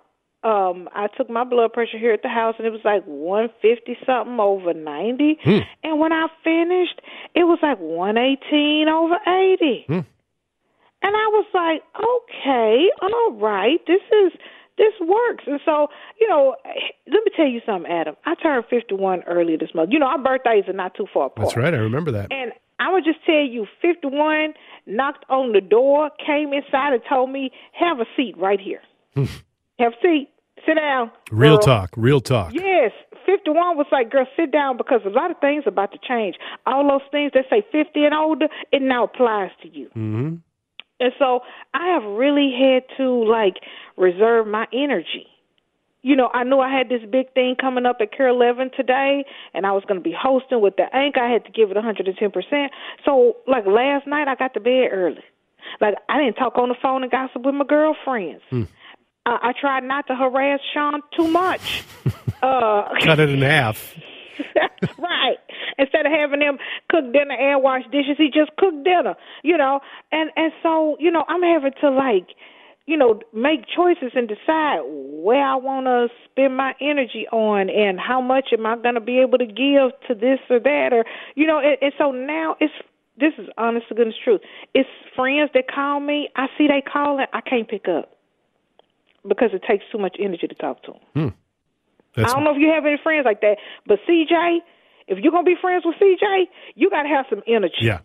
Um, 0.47 0.87
I 0.95 1.07
took 1.07 1.29
my 1.29 1.43
blood 1.43 1.73
pressure 1.73 1.97
here 1.97 2.13
at 2.13 2.21
the 2.21 2.29
house, 2.29 2.55
and 2.57 2.65
it 2.65 2.69
was 2.69 2.85
like 2.85 3.03
150 3.05 3.97
something 4.05 4.39
over 4.39 4.73
90. 4.73 5.39
Hmm. 5.43 5.59
And 5.83 5.99
when 5.99 6.13
I 6.13 6.27
finished, 6.41 7.01
it 7.35 7.43
was 7.43 7.59
like 7.61 7.79
118 7.79 8.87
over 8.87 9.15
80. 9.27 9.83
Hmm. 9.87 10.07
And 11.03 11.15
I 11.15 11.27
was 11.35 11.45
like, 11.53 11.83
okay, 11.99 12.87
all 13.01 13.33
right, 13.33 13.79
this 13.87 14.01
is 14.23 14.39
this 14.77 14.93
works. 15.01 15.43
And 15.47 15.59
so, 15.65 15.87
you 16.21 16.29
know, 16.29 16.55
let 17.07 17.23
me 17.25 17.31
tell 17.35 17.47
you 17.47 17.59
something, 17.65 17.91
Adam. 17.91 18.15
I 18.25 18.35
turned 18.35 18.63
51 18.69 19.23
earlier 19.23 19.57
this 19.57 19.73
month. 19.75 19.89
You 19.91 19.99
know, 19.99 20.05
our 20.05 20.21
birthdays 20.21 20.65
are 20.67 20.73
not 20.73 20.95
too 20.95 21.07
far 21.13 21.25
apart. 21.25 21.47
That's 21.47 21.57
right. 21.57 21.73
I 21.73 21.77
remember 21.77 22.11
that. 22.11 22.31
And 22.31 22.51
I 22.79 22.93
would 22.93 23.03
just 23.03 23.19
tell 23.25 23.35
you, 23.35 23.65
51 23.81 24.53
knocked 24.85 25.25
on 25.29 25.51
the 25.51 25.61
door, 25.61 26.11
came 26.25 26.53
inside, 26.53 26.93
and 26.93 27.01
told 27.09 27.31
me, 27.31 27.51
"Have 27.73 27.99
a 27.99 28.05
seat 28.15 28.37
right 28.37 28.59
here. 28.59 28.81
Hmm. 29.13 29.25
Have 29.79 29.93
a 29.93 30.01
seat. 30.01 30.29
Sit 30.65 30.75
down." 30.75 31.11
Real 31.31 31.57
girl." 31.57 31.59
talk. 31.59 31.89
Real 31.97 32.21
talk. 32.21 32.53
Yes, 32.53 32.91
51 33.27 33.77
was 33.77 33.85
like, 33.91 34.09
girl, 34.09 34.25
sit 34.35 34.51
down 34.51 34.77
because 34.77 35.01
a 35.05 35.09
lot 35.09 35.29
of 35.29 35.37
things 35.39 35.65
are 35.65 35.69
about 35.69 35.91
to 35.91 35.99
change. 36.07 36.35
All 36.65 36.87
those 36.87 37.07
things 37.11 37.33
that 37.35 37.45
say 37.49 37.61
50 37.71 38.05
and 38.05 38.13
older, 38.13 38.47
it 38.71 38.81
now 38.81 39.03
applies 39.03 39.51
to 39.61 39.67
you. 39.67 39.87
Mm-hmm. 39.89 40.35
And 40.99 41.13
so 41.19 41.41
I 41.73 41.87
have 41.93 42.03
really 42.03 42.51
had 42.51 42.83
to 42.97 43.23
like 43.29 43.57
reserve 43.97 44.47
my 44.47 44.65
energy. 44.73 45.27
You 46.01 46.15
know, 46.15 46.29
I 46.33 46.43
knew 46.43 46.59
I 46.59 46.71
had 46.71 46.89
this 46.89 47.01
big 47.11 47.33
thing 47.33 47.55
coming 47.59 47.85
up 47.85 47.97
at 47.99 48.15
KARE 48.15 48.29
11 48.29 48.71
today, 48.77 49.25
and 49.53 49.65
I 49.65 49.73
was 49.73 49.83
going 49.85 49.99
to 49.99 50.03
be 50.03 50.15
hosting 50.17 50.61
with 50.61 50.77
the 50.77 50.85
Anchor. 50.95 51.19
I 51.19 51.29
had 51.29 51.43
to 51.45 51.51
give 51.51 51.69
it 51.69 51.75
110%. 51.75 52.69
So, 53.03 53.35
like 53.45 53.65
last 53.65 54.07
night, 54.07 54.27
I 54.27 54.35
got 54.35 54.53
to 54.53 54.61
bed 54.61 54.89
early. 54.91 55.23
Like 55.81 55.95
I 56.07 56.17
didn't 56.17 56.35
talk 56.35 56.57
on 56.57 56.69
the 56.69 56.75
phone 56.81 57.03
and 57.03 57.11
gossip 57.11 57.43
with 57.43 57.55
my 57.55 57.65
girlfriends. 57.65 58.41
I, 59.27 59.49
I 59.49 59.53
tried 59.59 59.83
not 59.83 60.07
to 60.07 60.15
harass 60.15 60.59
Sean 60.73 61.01
too 61.15 61.27
much. 61.27 61.83
uh, 62.41 62.83
Cut 63.01 63.19
it 63.19 63.29
in 63.29 63.41
half. 63.41 63.93
right. 64.97 65.37
Instead 65.77 66.05
of 66.05 66.11
having 66.11 66.41
him 66.41 66.57
cook 66.89 67.11
dinner 67.11 67.35
and 67.35 67.61
wash 67.61 67.83
dishes, 67.91 68.15
he 68.17 68.27
just 68.27 68.55
cooked 68.57 68.83
dinner. 68.83 69.15
You 69.43 69.57
know, 69.57 69.81
and 70.11 70.31
and 70.35 70.53
so 70.63 70.95
you 70.99 71.11
know, 71.11 71.25
I'm 71.27 71.41
having 71.41 71.73
to 71.81 71.89
like, 71.89 72.27
you 72.85 72.95
know, 72.95 73.19
make 73.33 73.65
choices 73.67 74.11
and 74.15 74.27
decide 74.29 74.79
where 74.85 75.43
I 75.43 75.55
want 75.55 75.87
to 75.87 76.07
spend 76.31 76.55
my 76.55 76.73
energy 76.79 77.27
on 77.31 77.69
and 77.69 77.99
how 77.99 78.21
much 78.21 78.49
am 78.57 78.65
I 78.65 78.77
going 78.77 78.95
to 78.95 79.01
be 79.01 79.19
able 79.19 79.39
to 79.39 79.45
give 79.45 79.91
to 80.07 80.15
this 80.15 80.39
or 80.49 80.59
that 80.59 80.89
or 80.93 81.03
you 81.35 81.45
know, 81.45 81.59
and, 81.59 81.77
and 81.81 81.93
so 81.97 82.11
now 82.11 82.55
it's 82.61 82.73
this 83.19 83.33
is 83.39 83.49
honest 83.57 83.89
to 83.89 83.95
goodness 83.95 84.15
truth. 84.23 84.41
It's 84.73 84.89
friends 85.15 85.49
that 85.53 85.65
call 85.73 85.99
me. 85.99 86.29
I 86.35 86.45
see 86.57 86.67
they 86.67 86.81
calling. 86.81 87.25
I 87.33 87.41
can't 87.41 87.67
pick 87.67 87.87
up 87.89 88.16
because 89.27 89.49
it 89.53 89.63
takes 89.67 89.83
too 89.91 89.97
much 89.97 90.15
energy 90.19 90.47
to 90.47 90.55
talk 90.55 90.83
to 90.83 90.91
them. 90.93 91.01
Hmm. 91.13 91.35
That's 92.15 92.31
I 92.31 92.35
don't 92.35 92.43
know 92.43 92.51
if 92.55 92.57
you 92.59 92.69
have 92.69 92.85
any 92.85 92.97
friends 93.01 93.25
like 93.25 93.41
that, 93.41 93.57
but 93.85 93.99
CJ, 94.09 94.59
if 95.07 95.19
you're 95.19 95.31
gonna 95.31 95.43
be 95.43 95.55
friends 95.61 95.83
with 95.85 95.95
CJ, 96.01 96.45
you 96.75 96.89
gotta 96.89 97.09
have 97.09 97.25
some 97.29 97.41
energy. 97.47 97.75
yeah. 97.81 97.99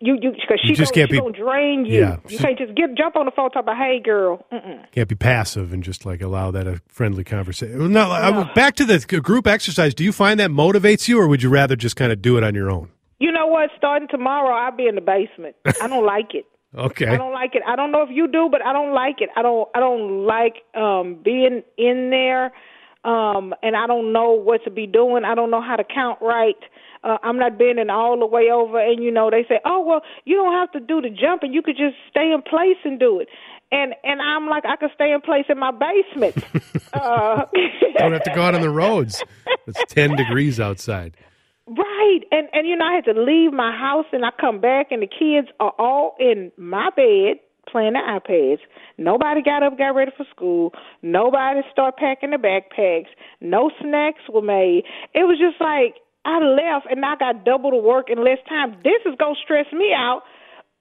You 0.00 0.18
you 0.20 0.32
because 0.32 0.58
she 0.62 0.70
You 0.70 0.74
just 0.74 0.92
gonna, 0.94 1.06
can't 1.06 1.10
she 1.10 1.16
be- 1.16 1.20
gonna 1.20 1.38
drain 1.38 1.84
you. 1.86 2.00
Yeah. 2.00 2.16
You 2.28 2.38
can't 2.38 2.58
just 2.58 2.74
get 2.74 2.94
jump 2.96 3.14
on 3.14 3.24
the 3.26 3.30
phone 3.30 3.46
and 3.46 3.52
talk 3.54 3.62
about 3.62 3.76
hey 3.76 4.00
girl. 4.00 4.44
Mm-mm. 4.52 4.90
Can't 4.90 5.08
be 5.08 5.14
passive 5.14 5.72
and 5.72 5.82
just 5.82 6.04
like 6.04 6.20
allow 6.22 6.50
that 6.50 6.66
a 6.66 6.80
friendly 6.88 7.22
conversation. 7.24 7.80
Uh, 7.80 7.86
no, 7.88 8.10
I- 8.10 8.52
back 8.54 8.74
to 8.76 8.84
the 8.84 8.98
group 9.22 9.46
exercise. 9.46 9.94
Do 9.94 10.02
you 10.02 10.10
find 10.12 10.40
that 10.40 10.50
motivates 10.50 11.06
you, 11.08 11.20
or 11.20 11.28
would 11.28 11.42
you 11.42 11.50
rather 11.50 11.76
just 11.76 11.94
kind 11.96 12.10
of 12.10 12.20
do 12.20 12.36
it 12.36 12.42
on 12.42 12.54
your 12.54 12.70
own? 12.70 12.88
You 13.20 13.30
know 13.30 13.46
what? 13.46 13.70
Starting 13.76 14.08
tomorrow, 14.08 14.52
I'll 14.52 14.74
be 14.76 14.88
in 14.88 14.96
the 14.96 15.00
basement. 15.00 15.54
I 15.80 15.86
don't 15.86 16.04
like 16.04 16.34
it. 16.34 16.46
Okay. 16.76 17.06
I 17.06 17.16
don't 17.16 17.32
like 17.32 17.54
it. 17.54 17.62
I 17.66 17.76
don't 17.76 17.92
know 17.92 18.02
if 18.02 18.08
you 18.10 18.26
do, 18.28 18.48
but 18.50 18.64
I 18.64 18.72
don't 18.72 18.94
like 18.94 19.20
it. 19.20 19.28
I 19.36 19.42
don't. 19.42 19.68
I 19.74 19.80
don't 19.80 20.26
like 20.26 20.56
um 20.74 21.20
being 21.22 21.62
in 21.76 22.10
there, 22.10 22.46
um, 23.04 23.54
and 23.62 23.76
I 23.76 23.86
don't 23.86 24.12
know 24.12 24.32
what 24.32 24.64
to 24.64 24.70
be 24.70 24.86
doing. 24.86 25.24
I 25.24 25.34
don't 25.34 25.50
know 25.50 25.60
how 25.60 25.76
to 25.76 25.84
count 25.84 26.18
right. 26.22 26.56
Uh, 27.04 27.18
I'm 27.22 27.36
not 27.36 27.58
bending 27.58 27.90
all 27.90 28.18
the 28.18 28.26
way 28.26 28.50
over, 28.50 28.78
and 28.78 29.02
you 29.02 29.10
know 29.10 29.28
they 29.30 29.44
say, 29.48 29.60
"Oh 29.64 29.84
well, 29.84 30.02
you 30.24 30.36
don't 30.36 30.54
have 30.54 30.70
to 30.72 30.80
do 30.80 31.00
the 31.02 31.10
jumping. 31.10 31.52
You 31.52 31.60
could 31.60 31.76
just 31.76 31.96
stay 32.08 32.32
in 32.32 32.40
place 32.42 32.78
and 32.84 32.98
do 32.98 33.20
it." 33.20 33.28
And 33.70 33.94
and 34.04 34.20
I'm 34.22 34.48
like, 34.48 34.64
I 34.64 34.76
could 34.76 34.90
stay 34.94 35.12
in 35.12 35.20
place 35.20 35.46
in 35.48 35.58
my 35.58 35.72
basement. 35.72 36.36
uh, 36.92 37.46
Don't 37.98 38.12
have 38.12 38.22
to 38.24 38.32
go 38.34 38.42
out 38.42 38.54
on 38.54 38.60
the 38.60 38.70
roads. 38.70 39.24
It's 39.66 39.82
ten 39.92 40.14
degrees 40.14 40.60
outside. 40.60 41.16
Right. 41.66 42.20
And 42.30 42.48
and 42.52 42.66
you 42.66 42.76
know, 42.76 42.84
I 42.84 42.94
had 42.94 43.04
to 43.04 43.20
leave 43.20 43.52
my 43.52 43.76
house 43.76 44.06
and 44.12 44.24
I 44.24 44.30
come 44.40 44.60
back 44.60 44.88
and 44.90 45.02
the 45.02 45.06
kids 45.06 45.48
are 45.60 45.72
all 45.78 46.16
in 46.18 46.50
my 46.56 46.90
bed 46.96 47.38
playing 47.70 47.92
their 47.92 48.02
iPads. 48.02 48.58
Nobody 48.98 49.42
got 49.42 49.62
up, 49.62 49.78
got 49.78 49.94
ready 49.94 50.10
for 50.16 50.26
school. 50.34 50.72
Nobody 51.02 51.60
started 51.70 51.96
packing 51.96 52.30
their 52.30 52.38
backpacks. 52.38 53.06
No 53.40 53.70
snacks 53.80 54.22
were 54.28 54.42
made. 54.42 54.82
It 55.14 55.24
was 55.24 55.38
just 55.38 55.60
like 55.60 56.02
I 56.24 56.38
left 56.38 56.86
and 56.90 57.04
I 57.04 57.16
got 57.16 57.44
double 57.44 57.70
the 57.70 57.76
work 57.76 58.10
in 58.10 58.24
less 58.24 58.38
time. 58.48 58.76
This 58.82 59.00
is 59.06 59.14
gonna 59.18 59.36
stress 59.42 59.66
me 59.72 59.92
out 59.96 60.22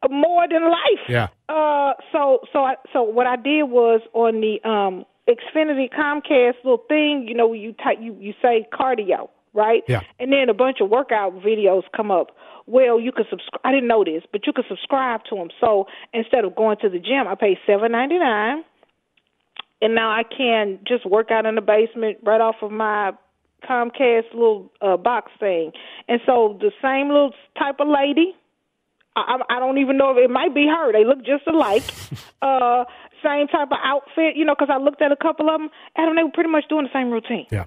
more 0.09 0.47
than 0.47 0.63
life. 0.63 1.05
Yeah. 1.07 1.27
Uh, 1.47 1.93
so 2.11 2.39
so 2.51 2.59
I, 2.59 2.75
so 2.91 3.03
what 3.03 3.27
I 3.27 3.35
did 3.35 3.63
was 3.63 4.01
on 4.13 4.41
the 4.41 4.67
um 4.67 5.05
Xfinity 5.29 5.89
Comcast 5.93 6.55
little 6.63 6.83
thing, 6.87 7.25
you 7.27 7.35
know, 7.35 7.53
you 7.53 7.73
type 7.73 7.97
you 8.01 8.15
you 8.19 8.33
say 8.41 8.67
cardio, 8.73 9.29
right? 9.53 9.83
Yeah. 9.87 10.01
And 10.19 10.31
then 10.31 10.49
a 10.49 10.53
bunch 10.53 10.77
of 10.81 10.89
workout 10.89 11.33
videos 11.41 11.83
come 11.95 12.11
up. 12.11 12.27
Well, 12.67 12.99
you 12.99 13.11
could 13.11 13.25
subscribe. 13.29 13.61
I 13.63 13.71
didn't 13.71 13.87
know 13.87 14.03
this, 14.03 14.23
but 14.31 14.45
you 14.45 14.53
could 14.53 14.65
subscribe 14.67 15.21
to 15.29 15.35
them. 15.35 15.49
So 15.59 15.87
instead 16.13 16.45
of 16.45 16.55
going 16.55 16.77
to 16.81 16.89
the 16.89 16.99
gym, 16.99 17.27
I 17.27 17.35
pay 17.35 17.59
seven 17.65 17.91
ninety 17.91 18.19
nine, 18.19 18.63
and 19.81 19.95
now 19.95 20.11
I 20.11 20.23
can 20.23 20.79
just 20.87 21.05
work 21.05 21.31
out 21.31 21.45
in 21.45 21.55
the 21.55 21.61
basement 21.61 22.19
right 22.23 22.39
off 22.39 22.55
of 22.61 22.71
my 22.71 23.11
Comcast 23.67 24.33
little 24.33 24.71
uh, 24.81 24.97
box 24.97 25.31
thing. 25.39 25.71
And 26.07 26.19
so 26.25 26.57
the 26.59 26.71
same 26.81 27.07
little 27.09 27.33
type 27.57 27.79
of 27.79 27.87
lady, 27.87 28.35
I, 29.15 29.37
I 29.49 29.59
don't 29.59 29.77
even 29.77 29.97
know 29.97 30.11
if 30.11 30.17
it 30.17 30.29
might 30.29 30.53
be 30.53 30.67
her. 30.67 30.91
They 30.91 31.05
look 31.05 31.19
just 31.25 31.45
alike. 31.47 31.83
uh, 32.41 32.85
same 33.23 33.47
type 33.47 33.67
of 33.71 33.77
outfit, 33.83 34.35
you 34.35 34.45
know, 34.45 34.55
because 34.55 34.73
I 34.73 34.77
looked 34.77 35.01
at 35.01 35.11
a 35.11 35.15
couple 35.15 35.49
of 35.49 35.59
them, 35.59 35.69
and 35.95 36.17
they 36.17 36.23
were 36.23 36.31
pretty 36.31 36.49
much 36.49 36.65
doing 36.69 36.85
the 36.85 36.93
same 36.93 37.11
routine. 37.11 37.45
Yeah. 37.51 37.65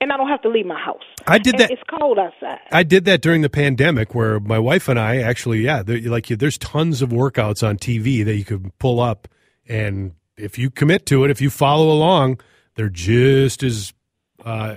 And 0.00 0.12
I 0.12 0.16
don't 0.16 0.28
have 0.28 0.42
to 0.42 0.48
leave 0.48 0.66
my 0.66 0.80
house. 0.80 1.02
I 1.28 1.38
did 1.38 1.54
And 1.54 1.60
that- 1.60 1.70
It's 1.70 1.82
cold 1.88 2.18
outside. 2.18 2.58
I 2.72 2.82
did 2.82 3.04
that 3.04 3.22
during 3.22 3.42
the 3.42 3.50
pandemic, 3.50 4.14
where 4.14 4.40
my 4.40 4.58
wife 4.58 4.88
and 4.88 4.98
I 4.98 5.18
actually, 5.18 5.60
yeah, 5.60 5.82
like 5.86 6.26
there's 6.26 6.58
tons 6.58 7.02
of 7.02 7.10
workouts 7.10 7.66
on 7.66 7.76
TV 7.76 8.24
that 8.24 8.34
you 8.34 8.44
could 8.44 8.76
pull 8.78 8.98
up, 8.98 9.28
and 9.68 10.12
if 10.36 10.58
you 10.58 10.70
commit 10.70 11.06
to 11.06 11.24
it, 11.24 11.30
if 11.30 11.40
you 11.40 11.50
follow 11.50 11.90
along, 11.92 12.40
they're 12.74 12.88
just 12.88 13.62
as 13.62 13.92
uh, 14.44 14.76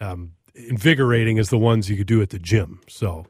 um, 0.00 0.32
invigorating 0.54 1.38
as 1.38 1.48
the 1.48 1.58
ones 1.58 1.88
you 1.88 1.96
could 1.96 2.06
do 2.06 2.20
at 2.20 2.28
the 2.30 2.38
gym. 2.38 2.80
So, 2.86 3.24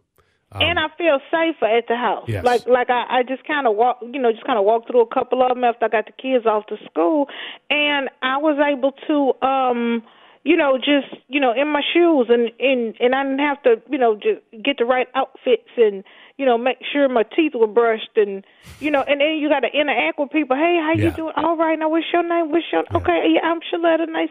and 0.53 0.81
I 0.81 0.89
feel 0.99 1.21
safer 1.31 1.67
at 1.67 1.87
the 1.87 1.95
house. 1.97 2.25
Yes. 2.27 2.45
Like 2.45 2.67
like 2.67 2.91
I, 2.91 3.19
I 3.21 3.23
just 3.23 3.45
kind 3.47 3.69
of 3.69 3.77
walk, 3.77 3.99
you 4.03 4.21
know, 4.21 4.33
just 4.33 4.45
kind 4.45 4.59
of 4.59 4.65
walked 4.65 4.91
through 4.91 5.03
a 5.03 5.15
couple 5.15 5.43
of 5.43 5.51
them 5.51 5.63
after 5.63 5.85
I 5.85 5.89
got 5.89 6.07
the 6.07 6.13
kids 6.13 6.45
off 6.45 6.67
to 6.67 6.77
school, 6.87 7.29
and 7.69 8.09
I 8.21 8.39
was 8.39 8.59
able 8.59 8.93
to, 9.07 9.47
um, 9.47 10.03
you 10.43 10.57
know, 10.57 10.79
just 10.79 11.09
you 11.29 11.41
know, 11.41 11.53
in 11.53 11.69
my 11.69 11.83
shoes, 11.93 12.27
and 12.29 12.51
and 12.59 12.95
and 13.01 13.15
I 13.15 13.23
didn't 13.25 13.39
have 13.41 13.63
to, 13.65 13.83
you 13.91 13.99
know, 13.99 14.15
just 14.15 14.41
get 14.65 14.79
the 14.79 14.85
right 14.85 15.07
outfits 15.15 15.69
and 15.77 16.03
you 16.39 16.47
know, 16.47 16.57
make 16.57 16.79
sure 16.91 17.07
my 17.07 17.23
teeth 17.37 17.53
were 17.55 17.67
brushed 17.67 18.17
and 18.17 18.43
you 18.79 18.91
know, 18.91 19.03
and 19.07 19.21
then 19.21 19.37
you 19.37 19.51
got 19.51 19.61
to 19.61 19.69
interact 19.69 20.19
with 20.19 20.31
people. 20.31 20.57
Hey, 20.57 20.81
how 20.83 20.93
you 20.97 21.05
Yeah. 21.05 21.11
doing? 21.17 21.35
All 21.37 21.55
right, 21.59 21.79
now 21.79 21.91
what's 21.91 22.07
your 22.11 22.23
name? 22.23 22.51
What's 22.51 22.65
your 22.73 22.85
okay? 22.95 23.27
Yeah, 23.35 23.43
I'm 23.45 23.61
Shaletta. 23.61 24.09
Nice. 24.09 24.31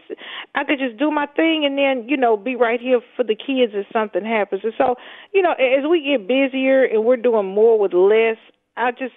I 0.56 0.64
could 0.64 0.80
just 0.80 0.96
do 0.98 1.12
my 1.12 1.26
thing 1.26 1.64
and 1.64 1.78
then 1.78 2.08
you 2.08 2.16
know 2.16 2.36
be 2.36 2.56
right 2.56 2.80
here 2.80 3.00
for 3.16 3.22
the 3.22 3.36
kids 3.36 3.72
if 3.74 3.86
something 3.92 4.24
happens. 4.24 4.62
And 4.64 4.72
so 4.76 4.96
you 5.32 5.42
know, 5.42 5.52
as 5.52 5.86
we 5.88 6.02
get 6.02 6.26
busier 6.26 6.82
and 6.82 7.04
we're 7.04 7.16
doing 7.18 7.46
more 7.46 7.78
with 7.78 7.92
less, 7.92 8.38
I 8.76 8.90
just 8.90 9.14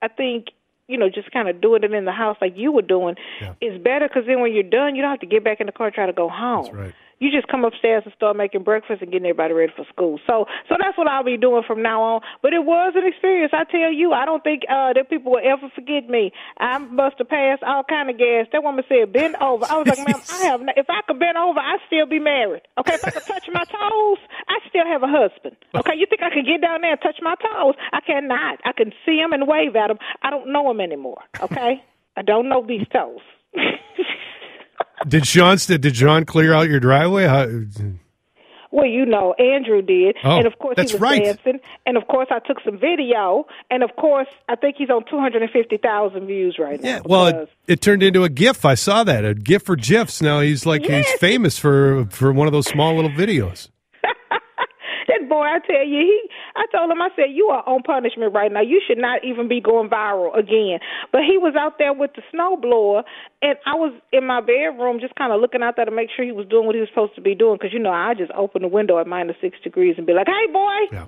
I 0.00 0.06
think 0.08 0.46
you 0.88 0.96
know 0.96 1.08
just 1.08 1.30
kind 1.32 1.48
of 1.48 1.60
doing 1.60 1.82
it 1.82 1.92
in 1.92 2.04
the 2.04 2.12
house 2.12 2.36
like 2.40 2.54
you 2.56 2.72
were 2.72 2.82
doing 2.82 3.16
Yeah. 3.40 3.54
is 3.60 3.80
better 3.82 4.08
because 4.08 4.24
then 4.26 4.40
when 4.40 4.52
you're 4.52 4.62
done, 4.62 4.94
you 4.94 5.02
don't 5.02 5.10
have 5.10 5.20
to 5.20 5.26
get 5.26 5.44
back 5.44 5.60
in 5.60 5.66
the 5.66 5.72
car 5.72 5.86
and 5.86 5.94
try 5.94 6.06
to 6.06 6.12
go 6.12 6.28
home. 6.28 6.64
That's 6.64 6.74
right. 6.74 6.94
You 7.18 7.30
just 7.32 7.48
come 7.48 7.64
upstairs 7.64 8.02
and 8.04 8.12
start 8.14 8.36
making 8.36 8.62
breakfast 8.62 9.00
and 9.00 9.10
getting 9.10 9.24
everybody 9.24 9.54
ready 9.54 9.72
for 9.74 9.86
school. 9.88 10.20
So, 10.26 10.44
so 10.68 10.76
that's 10.78 10.98
what 10.98 11.08
I'll 11.08 11.24
be 11.24 11.38
doing 11.38 11.62
from 11.66 11.80
now 11.82 12.02
on. 12.02 12.20
But 12.42 12.52
it 12.52 12.60
was 12.64 12.92
an 12.94 13.06
experience. 13.06 13.52
I 13.56 13.64
tell 13.64 13.90
you, 13.90 14.12
I 14.12 14.26
don't 14.26 14.44
think 14.44 14.62
uh, 14.68 14.92
that 14.92 15.08
people 15.08 15.32
will 15.32 15.40
ever 15.40 15.72
forget 15.74 16.08
me. 16.10 16.32
I 16.58 16.76
must 16.76 17.16
have 17.18 17.28
passed 17.28 17.62
all 17.62 17.84
kind 17.84 18.10
of 18.10 18.18
gas. 18.18 18.46
That 18.52 18.62
woman 18.62 18.84
said, 18.88 19.12
"Bend 19.12 19.36
over." 19.40 19.64
I 19.64 19.80
was 19.80 19.88
like, 19.88 20.04
"Ma'am, 20.04 20.20
I 20.28 20.36
have. 20.44 20.60
Not, 20.60 20.76
if 20.76 20.86
I 20.90 21.00
could 21.08 21.18
bend 21.18 21.38
over, 21.38 21.58
I'd 21.58 21.80
still 21.86 22.04
be 22.04 22.18
married. 22.18 22.62
Okay, 22.76 22.94
if 22.94 23.04
I 23.04 23.10
could 23.10 23.24
touch 23.24 23.48
my 23.48 23.64
toes, 23.64 24.18
I 24.48 24.60
still 24.68 24.84
have 24.84 25.02
a 25.02 25.08
husband. 25.08 25.56
Okay, 25.74 25.96
you 25.96 26.04
think 26.04 26.22
I 26.22 26.28
could 26.28 26.44
get 26.44 26.60
down 26.60 26.82
there 26.82 26.92
and 26.92 27.00
touch 27.00 27.16
my 27.22 27.34
toes? 27.40 27.74
I 27.92 28.00
cannot. 28.00 28.60
I 28.64 28.72
can 28.72 28.92
see 29.06 29.16
him 29.16 29.32
and 29.32 29.48
wave 29.48 29.74
at 29.74 29.90
him. 29.90 29.98
I 30.20 30.28
don't 30.28 30.52
know 30.52 30.70
him 30.70 30.80
anymore. 30.80 31.22
Okay, 31.40 31.82
I 32.14 32.22
don't 32.22 32.50
know 32.50 32.60
these 32.60 32.86
toes." 32.92 33.24
did 35.06 35.26
Sean 35.26 35.56
did 35.56 35.82
John 35.94 36.24
clear 36.24 36.52
out 36.54 36.68
your 36.68 36.80
driveway? 36.80 37.24
How, 37.26 37.46
Well, 38.72 38.86
you 38.86 39.06
know, 39.06 39.32
Andrew 39.34 39.80
did, 39.80 40.16
Oh, 40.24 40.38
and 40.38 40.46
of 40.46 40.58
course 40.58 40.76
he 40.76 40.82
was 40.82 40.94
right. 41.00 41.22
dancing, 41.24 41.60
and 41.86 41.96
of 41.96 42.06
course 42.08 42.28
I 42.30 42.40
took 42.40 42.58
some 42.64 42.78
video, 42.78 43.46
and 43.70 43.82
of 43.82 43.90
course 43.96 44.26
I 44.48 44.56
think 44.56 44.76
he's 44.76 44.90
on 44.90 45.04
two 45.08 45.18
hundred 45.18 45.42
and 45.42 45.50
fifty 45.50 45.76
thousand 45.76 46.26
views 46.26 46.56
right 46.58 46.80
now. 46.82 46.88
yeah, 46.88 47.00
well, 47.04 47.26
it, 47.28 47.48
it 47.68 47.80
turned 47.80 48.02
into 48.02 48.24
a 48.24 48.28
GIF. 48.28 48.64
I 48.64 48.74
saw 48.74 49.04
that 49.04 49.24
a 49.24 49.34
GIF 49.34 49.62
for 49.62 49.76
GIFs. 49.76 50.20
Now 50.20 50.40
he's 50.40 50.66
like 50.66 50.84
he's 50.84 51.10
famous 51.14 51.58
for 51.58 52.06
for 52.10 52.32
one 52.32 52.46
of 52.48 52.52
those 52.52 52.66
small 52.66 52.94
little 52.96 53.10
videos. 53.10 53.68
That 55.08 55.28
boy, 55.28 55.42
I 55.42 55.58
tell 55.66 55.86
you, 55.86 56.00
he. 56.00 56.28
I 56.56 56.66
told 56.72 56.90
him, 56.90 57.00
I 57.00 57.08
said, 57.16 57.26
you 57.30 57.46
are 57.46 57.62
on 57.66 57.82
punishment 57.82 58.34
right 58.34 58.50
now. 58.50 58.62
You 58.62 58.80
should 58.86 58.98
not 58.98 59.24
even 59.24 59.48
be 59.48 59.60
going 59.60 59.88
viral 59.88 60.36
again. 60.36 60.80
But 61.12 61.22
he 61.22 61.38
was 61.38 61.54
out 61.58 61.78
there 61.78 61.92
with 61.92 62.12
the 62.14 62.22
snowblower, 62.32 63.04
and 63.42 63.56
I 63.66 63.74
was 63.74 63.92
in 64.12 64.26
my 64.26 64.40
bedroom 64.40 65.00
just 65.00 65.14
kind 65.14 65.32
of 65.32 65.40
looking 65.40 65.62
out 65.62 65.76
there 65.76 65.84
to 65.84 65.90
make 65.90 66.08
sure 66.14 66.24
he 66.24 66.32
was 66.32 66.46
doing 66.46 66.66
what 66.66 66.74
he 66.74 66.80
was 66.80 66.88
supposed 66.88 67.14
to 67.16 67.20
be 67.20 67.34
doing. 67.34 67.56
Because 67.60 67.72
you 67.72 67.78
know, 67.78 67.92
I 67.92 68.14
just 68.14 68.32
open 68.32 68.62
the 68.62 68.68
window 68.68 68.98
at 68.98 69.06
minus 69.06 69.36
six 69.40 69.58
degrees 69.62 69.94
and 69.98 70.06
be 70.06 70.12
like, 70.12 70.26
"Hey, 70.26 70.52
boy, 70.52 70.78
Yeah. 70.92 71.06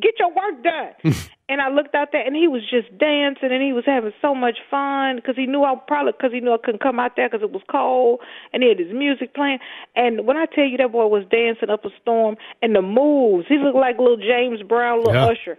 Get 0.00 0.14
your 0.18 0.28
work 0.28 0.62
done. 0.62 1.14
and 1.48 1.60
I 1.60 1.68
looked 1.68 1.94
out 1.94 2.08
there, 2.12 2.24
and 2.24 2.34
he 2.34 2.48
was 2.48 2.62
just 2.62 2.96
dancing, 2.98 3.50
and 3.52 3.62
he 3.62 3.72
was 3.72 3.84
having 3.84 4.12
so 4.22 4.34
much 4.34 4.58
fun 4.70 5.16
because 5.16 5.36
he 5.36 5.46
knew 5.46 5.64
I 5.64 5.74
probably 5.86 6.12
because 6.12 6.32
he 6.32 6.40
knew 6.40 6.52
I 6.52 6.58
couldn't 6.62 6.82
come 6.82 6.98
out 6.98 7.16
there 7.16 7.28
because 7.28 7.42
it 7.42 7.52
was 7.52 7.62
cold, 7.70 8.20
and 8.52 8.62
he 8.62 8.68
had 8.68 8.78
his 8.78 8.92
music 8.92 9.34
playing. 9.34 9.58
And 9.94 10.26
when 10.26 10.36
I 10.36 10.46
tell 10.46 10.64
you 10.64 10.78
that 10.78 10.92
boy 10.92 11.06
was 11.06 11.24
dancing 11.30 11.70
up 11.70 11.84
a 11.84 11.90
storm, 12.00 12.36
and 12.62 12.74
the 12.74 12.82
moves, 12.82 13.46
he 13.48 13.58
looked 13.58 13.76
like 13.76 13.98
little 13.98 14.16
James 14.16 14.62
Brown, 14.62 14.98
little 14.98 15.14
Yeah. 15.14 15.26
Usher. 15.26 15.58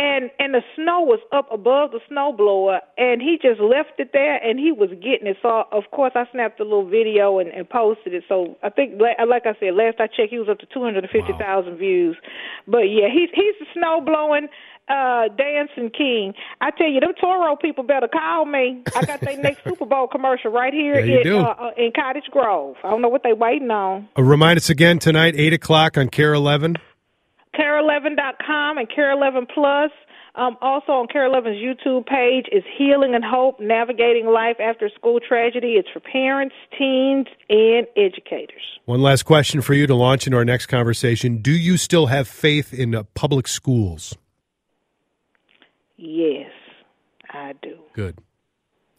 And 0.00 0.30
and 0.38 0.54
the 0.54 0.62
snow 0.74 1.04
was 1.04 1.20
up 1.30 1.52
above 1.52 1.90
the 1.92 2.00
snowblower, 2.08 2.80
and 2.96 3.20
he 3.20 3.36
just 3.36 3.60
left 3.60 4.00
it 4.00 4.10
there, 4.14 4.40
and 4.40 4.58
he 4.58 4.72
was 4.72 4.88
getting 4.96 5.28
it. 5.28 5.36
So 5.42 5.64
of 5.70 5.84
course 5.92 6.12
I 6.14 6.24
snapped 6.32 6.58
a 6.58 6.64
little 6.64 6.88
video 6.88 7.38
and, 7.38 7.50
and 7.50 7.68
posted 7.68 8.14
it. 8.14 8.24
So 8.26 8.56
I 8.62 8.70
think, 8.70 8.96
like 8.96 9.44
I 9.44 9.52
said, 9.60 9.74
last 9.76 10.00
I 10.00 10.06
checked, 10.06 10.30
he 10.30 10.38
was 10.38 10.48
up 10.48 10.58
to 10.60 10.66
two 10.72 10.82
hundred 10.82 11.04
and 11.04 11.12
fifty 11.12 11.36
thousand 11.36 11.76
views. 11.76 12.16
But 12.66 12.88
yeah, 12.88 13.12
he's 13.12 13.28
he's 13.34 13.52
the 13.60 13.66
snow 13.76 14.00
blowing, 14.00 14.48
uh, 14.88 15.28
dancing 15.36 15.90
king. 15.92 16.32
I 16.62 16.70
tell 16.70 16.88
you, 16.88 17.00
them 17.00 17.12
Toro 17.20 17.56
people 17.56 17.84
better 17.84 18.08
call 18.08 18.46
me. 18.46 18.82
I 18.96 19.04
got 19.04 19.20
their 19.20 19.36
next 19.36 19.64
Super 19.68 19.84
Bowl 19.84 20.08
commercial 20.08 20.50
right 20.50 20.72
here 20.72 20.94
in. 20.94 21.28
Uh, 21.28 21.54
uh, 21.60 21.70
in 21.76 21.92
Cottage 21.94 22.24
Grove. 22.30 22.76
I 22.82 22.90
don't 22.90 23.02
know 23.02 23.08
what 23.08 23.22
they 23.22 23.34
waiting 23.34 23.70
on. 23.70 24.08
Uh, 24.16 24.22
remind 24.22 24.56
us 24.56 24.70
again 24.70 24.98
tonight, 24.98 25.34
eight 25.36 25.52
o'clock 25.52 25.98
on 25.98 26.08
KARE 26.08 26.32
Eleven. 26.32 26.76
KARE11.com 27.54 28.78
and 28.78 28.88
Care11 28.88 29.48
Plus. 29.52 29.90
Um, 30.36 30.56
also 30.60 30.92
on 30.92 31.08
KARE 31.08 31.28
11's 31.28 31.58
YouTube 31.58 32.06
page 32.06 32.46
is 32.52 32.62
Healing 32.78 33.14
and 33.14 33.24
Hope: 33.24 33.58
Navigating 33.58 34.26
Life 34.26 34.56
After 34.60 34.88
School 34.88 35.18
Tragedy. 35.18 35.72
It's 35.72 35.88
for 35.92 36.00
parents, 36.00 36.54
teens, 36.78 37.26
and 37.48 37.86
educators. 37.96 38.62
One 38.84 39.02
last 39.02 39.24
question 39.24 39.60
for 39.60 39.74
you 39.74 39.86
to 39.88 39.94
launch 39.94 40.26
into 40.26 40.36
our 40.36 40.44
next 40.44 40.66
conversation. 40.66 41.38
Do 41.38 41.50
you 41.50 41.76
still 41.76 42.06
have 42.06 42.28
faith 42.28 42.72
in 42.72 42.94
uh, 42.94 43.02
public 43.14 43.48
schools? 43.48 44.16
Yes, 45.96 46.50
I 47.30 47.54
do. 47.60 47.78
Good. 47.92 48.18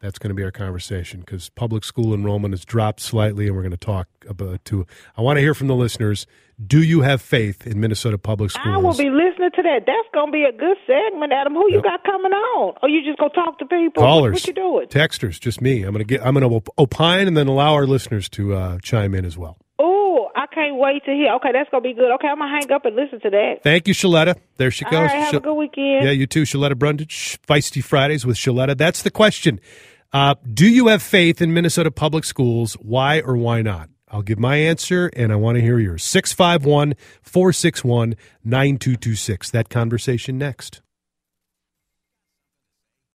That's 0.01 0.17
going 0.17 0.29
to 0.29 0.33
be 0.33 0.43
our 0.43 0.51
conversation 0.51 1.19
because 1.19 1.49
public 1.49 1.83
school 1.83 2.13
enrollment 2.13 2.53
has 2.53 2.65
dropped 2.65 2.99
slightly, 2.99 3.45
and 3.47 3.55
we're 3.55 3.61
going 3.61 3.71
to 3.71 3.77
talk 3.77 4.07
about 4.27 4.65
to. 4.65 4.85
I 5.15 5.21
want 5.21 5.37
to 5.37 5.41
hear 5.41 5.53
from 5.53 5.67
the 5.67 5.75
listeners. 5.75 6.25
Do 6.65 6.81
you 6.81 7.01
have 7.01 7.21
faith 7.21 7.65
in 7.67 7.79
Minnesota 7.79 8.17
public 8.17 8.51
schools? 8.51 8.67
I 8.67 8.77
will 8.77 8.95
be 8.95 9.09
listening 9.09 9.49
to 9.55 9.61
that. 9.63 9.83
That's 9.87 10.07
gonna 10.13 10.31
be 10.31 10.43
a 10.43 10.51
good 10.51 10.77
segment, 10.85 11.33
Adam. 11.33 11.53
Who 11.53 11.71
you 11.71 11.81
got 11.81 12.03
coming 12.03 12.31
on? 12.33 12.75
Or 12.83 12.89
you 12.89 13.03
just 13.03 13.17
gonna 13.17 13.33
talk 13.33 13.57
to 13.59 13.65
people? 13.65 14.03
Callers, 14.03 14.33
What, 14.33 14.41
what 14.41 14.47
you 14.47 14.53
doing? 14.53 14.87
texters, 14.87 15.39
just 15.39 15.59
me. 15.59 15.81
I'm 15.81 15.91
going 15.91 15.99
to 15.99 16.03
get. 16.03 16.23
I'm 16.23 16.35
going 16.35 16.47
to 16.61 16.71
opine 16.77 17.27
and 17.27 17.35
then 17.35 17.47
allow 17.47 17.73
our 17.73 17.87
listeners 17.87 18.29
to 18.29 18.53
uh, 18.53 18.77
chime 18.83 19.15
in 19.15 19.25
as 19.25 19.39
well. 19.39 19.57
Oh, 19.79 20.29
I 20.35 20.45
can't 20.53 20.75
wait 20.77 21.03
to 21.05 21.11
hear. 21.11 21.33
Okay, 21.37 21.49
that's 21.51 21.69
gonna 21.71 21.81
be 21.81 21.93
good. 21.93 22.11
Okay, 22.15 22.27
I'm 22.27 22.37
gonna 22.37 22.51
hang 22.51 22.71
up 22.71 22.85
and 22.85 22.95
listen 22.95 23.19
to 23.21 23.31
that. 23.31 23.63
Thank 23.63 23.87
you, 23.87 23.95
Shaletta. 23.95 24.35
There 24.57 24.69
she 24.69 24.85
goes. 24.85 24.93
right, 24.93 25.09
have 25.09 25.29
Shal- 25.31 25.39
a 25.39 25.41
good 25.41 25.55
weekend. 25.55 26.05
Yeah, 26.05 26.11
you 26.11 26.27
too, 26.27 26.43
Shaletta 26.43 26.73
Brundidge. 26.73 27.39
Feisty 27.47 27.83
Fridays 27.83 28.23
with 28.23 28.37
Shaletta. 28.37 28.77
That's 28.77 29.01
the 29.01 29.09
question. 29.11 29.59
Uh, 30.13 30.35
do 30.53 30.67
you 30.67 30.87
have 30.87 31.01
faith 31.01 31.41
in 31.41 31.53
Minnesota 31.53 31.89
public 31.89 32.25
schools? 32.25 32.73
Why 32.73 33.21
or 33.21 33.37
why 33.37 33.61
not? 33.61 33.89
I'll 34.09 34.21
give 34.21 34.39
my 34.39 34.57
answer 34.57 35.09
and 35.15 35.31
I 35.31 35.37
want 35.37 35.55
to 35.55 35.61
hear 35.61 35.79
yours. 35.79 36.03
651 36.03 36.95
461 37.21 38.15
9226. 38.43 39.49
That 39.51 39.69
conversation 39.69 40.37
next. 40.37 40.81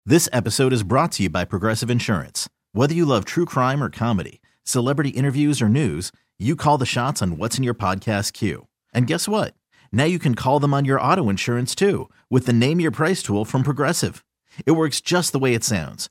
This 0.04 0.28
episode 0.32 0.72
is 0.74 0.82
brought 0.82 1.12
to 1.12 1.22
you 1.22 1.30
by 1.30 1.46
Progressive 1.46 1.88
Insurance. 1.88 2.48
Whether 2.72 2.92
you 2.92 3.06
love 3.06 3.24
true 3.24 3.46
crime 3.46 3.82
or 3.82 3.88
comedy, 3.88 4.42
celebrity 4.64 5.10
interviews 5.10 5.62
or 5.62 5.68
news, 5.70 6.12
you 6.38 6.56
call 6.56 6.76
the 6.76 6.84
shots 6.84 7.22
on 7.22 7.38
what's 7.38 7.56
in 7.56 7.64
your 7.64 7.74
podcast 7.74 8.34
queue. 8.34 8.66
And 8.92 9.06
guess 9.06 9.26
what? 9.26 9.54
Now 9.92 10.04
you 10.04 10.18
can 10.18 10.34
call 10.34 10.60
them 10.60 10.74
on 10.74 10.84
your 10.84 11.00
auto 11.00 11.30
insurance 11.30 11.74
too 11.74 12.10
with 12.28 12.44
the 12.44 12.52
Name 12.52 12.80
Your 12.80 12.90
Price 12.90 13.22
tool 13.22 13.46
from 13.46 13.62
Progressive. 13.62 14.24
It 14.66 14.72
works 14.72 15.00
just 15.00 15.32
the 15.32 15.38
way 15.38 15.54
it 15.54 15.64
sounds. 15.64 16.10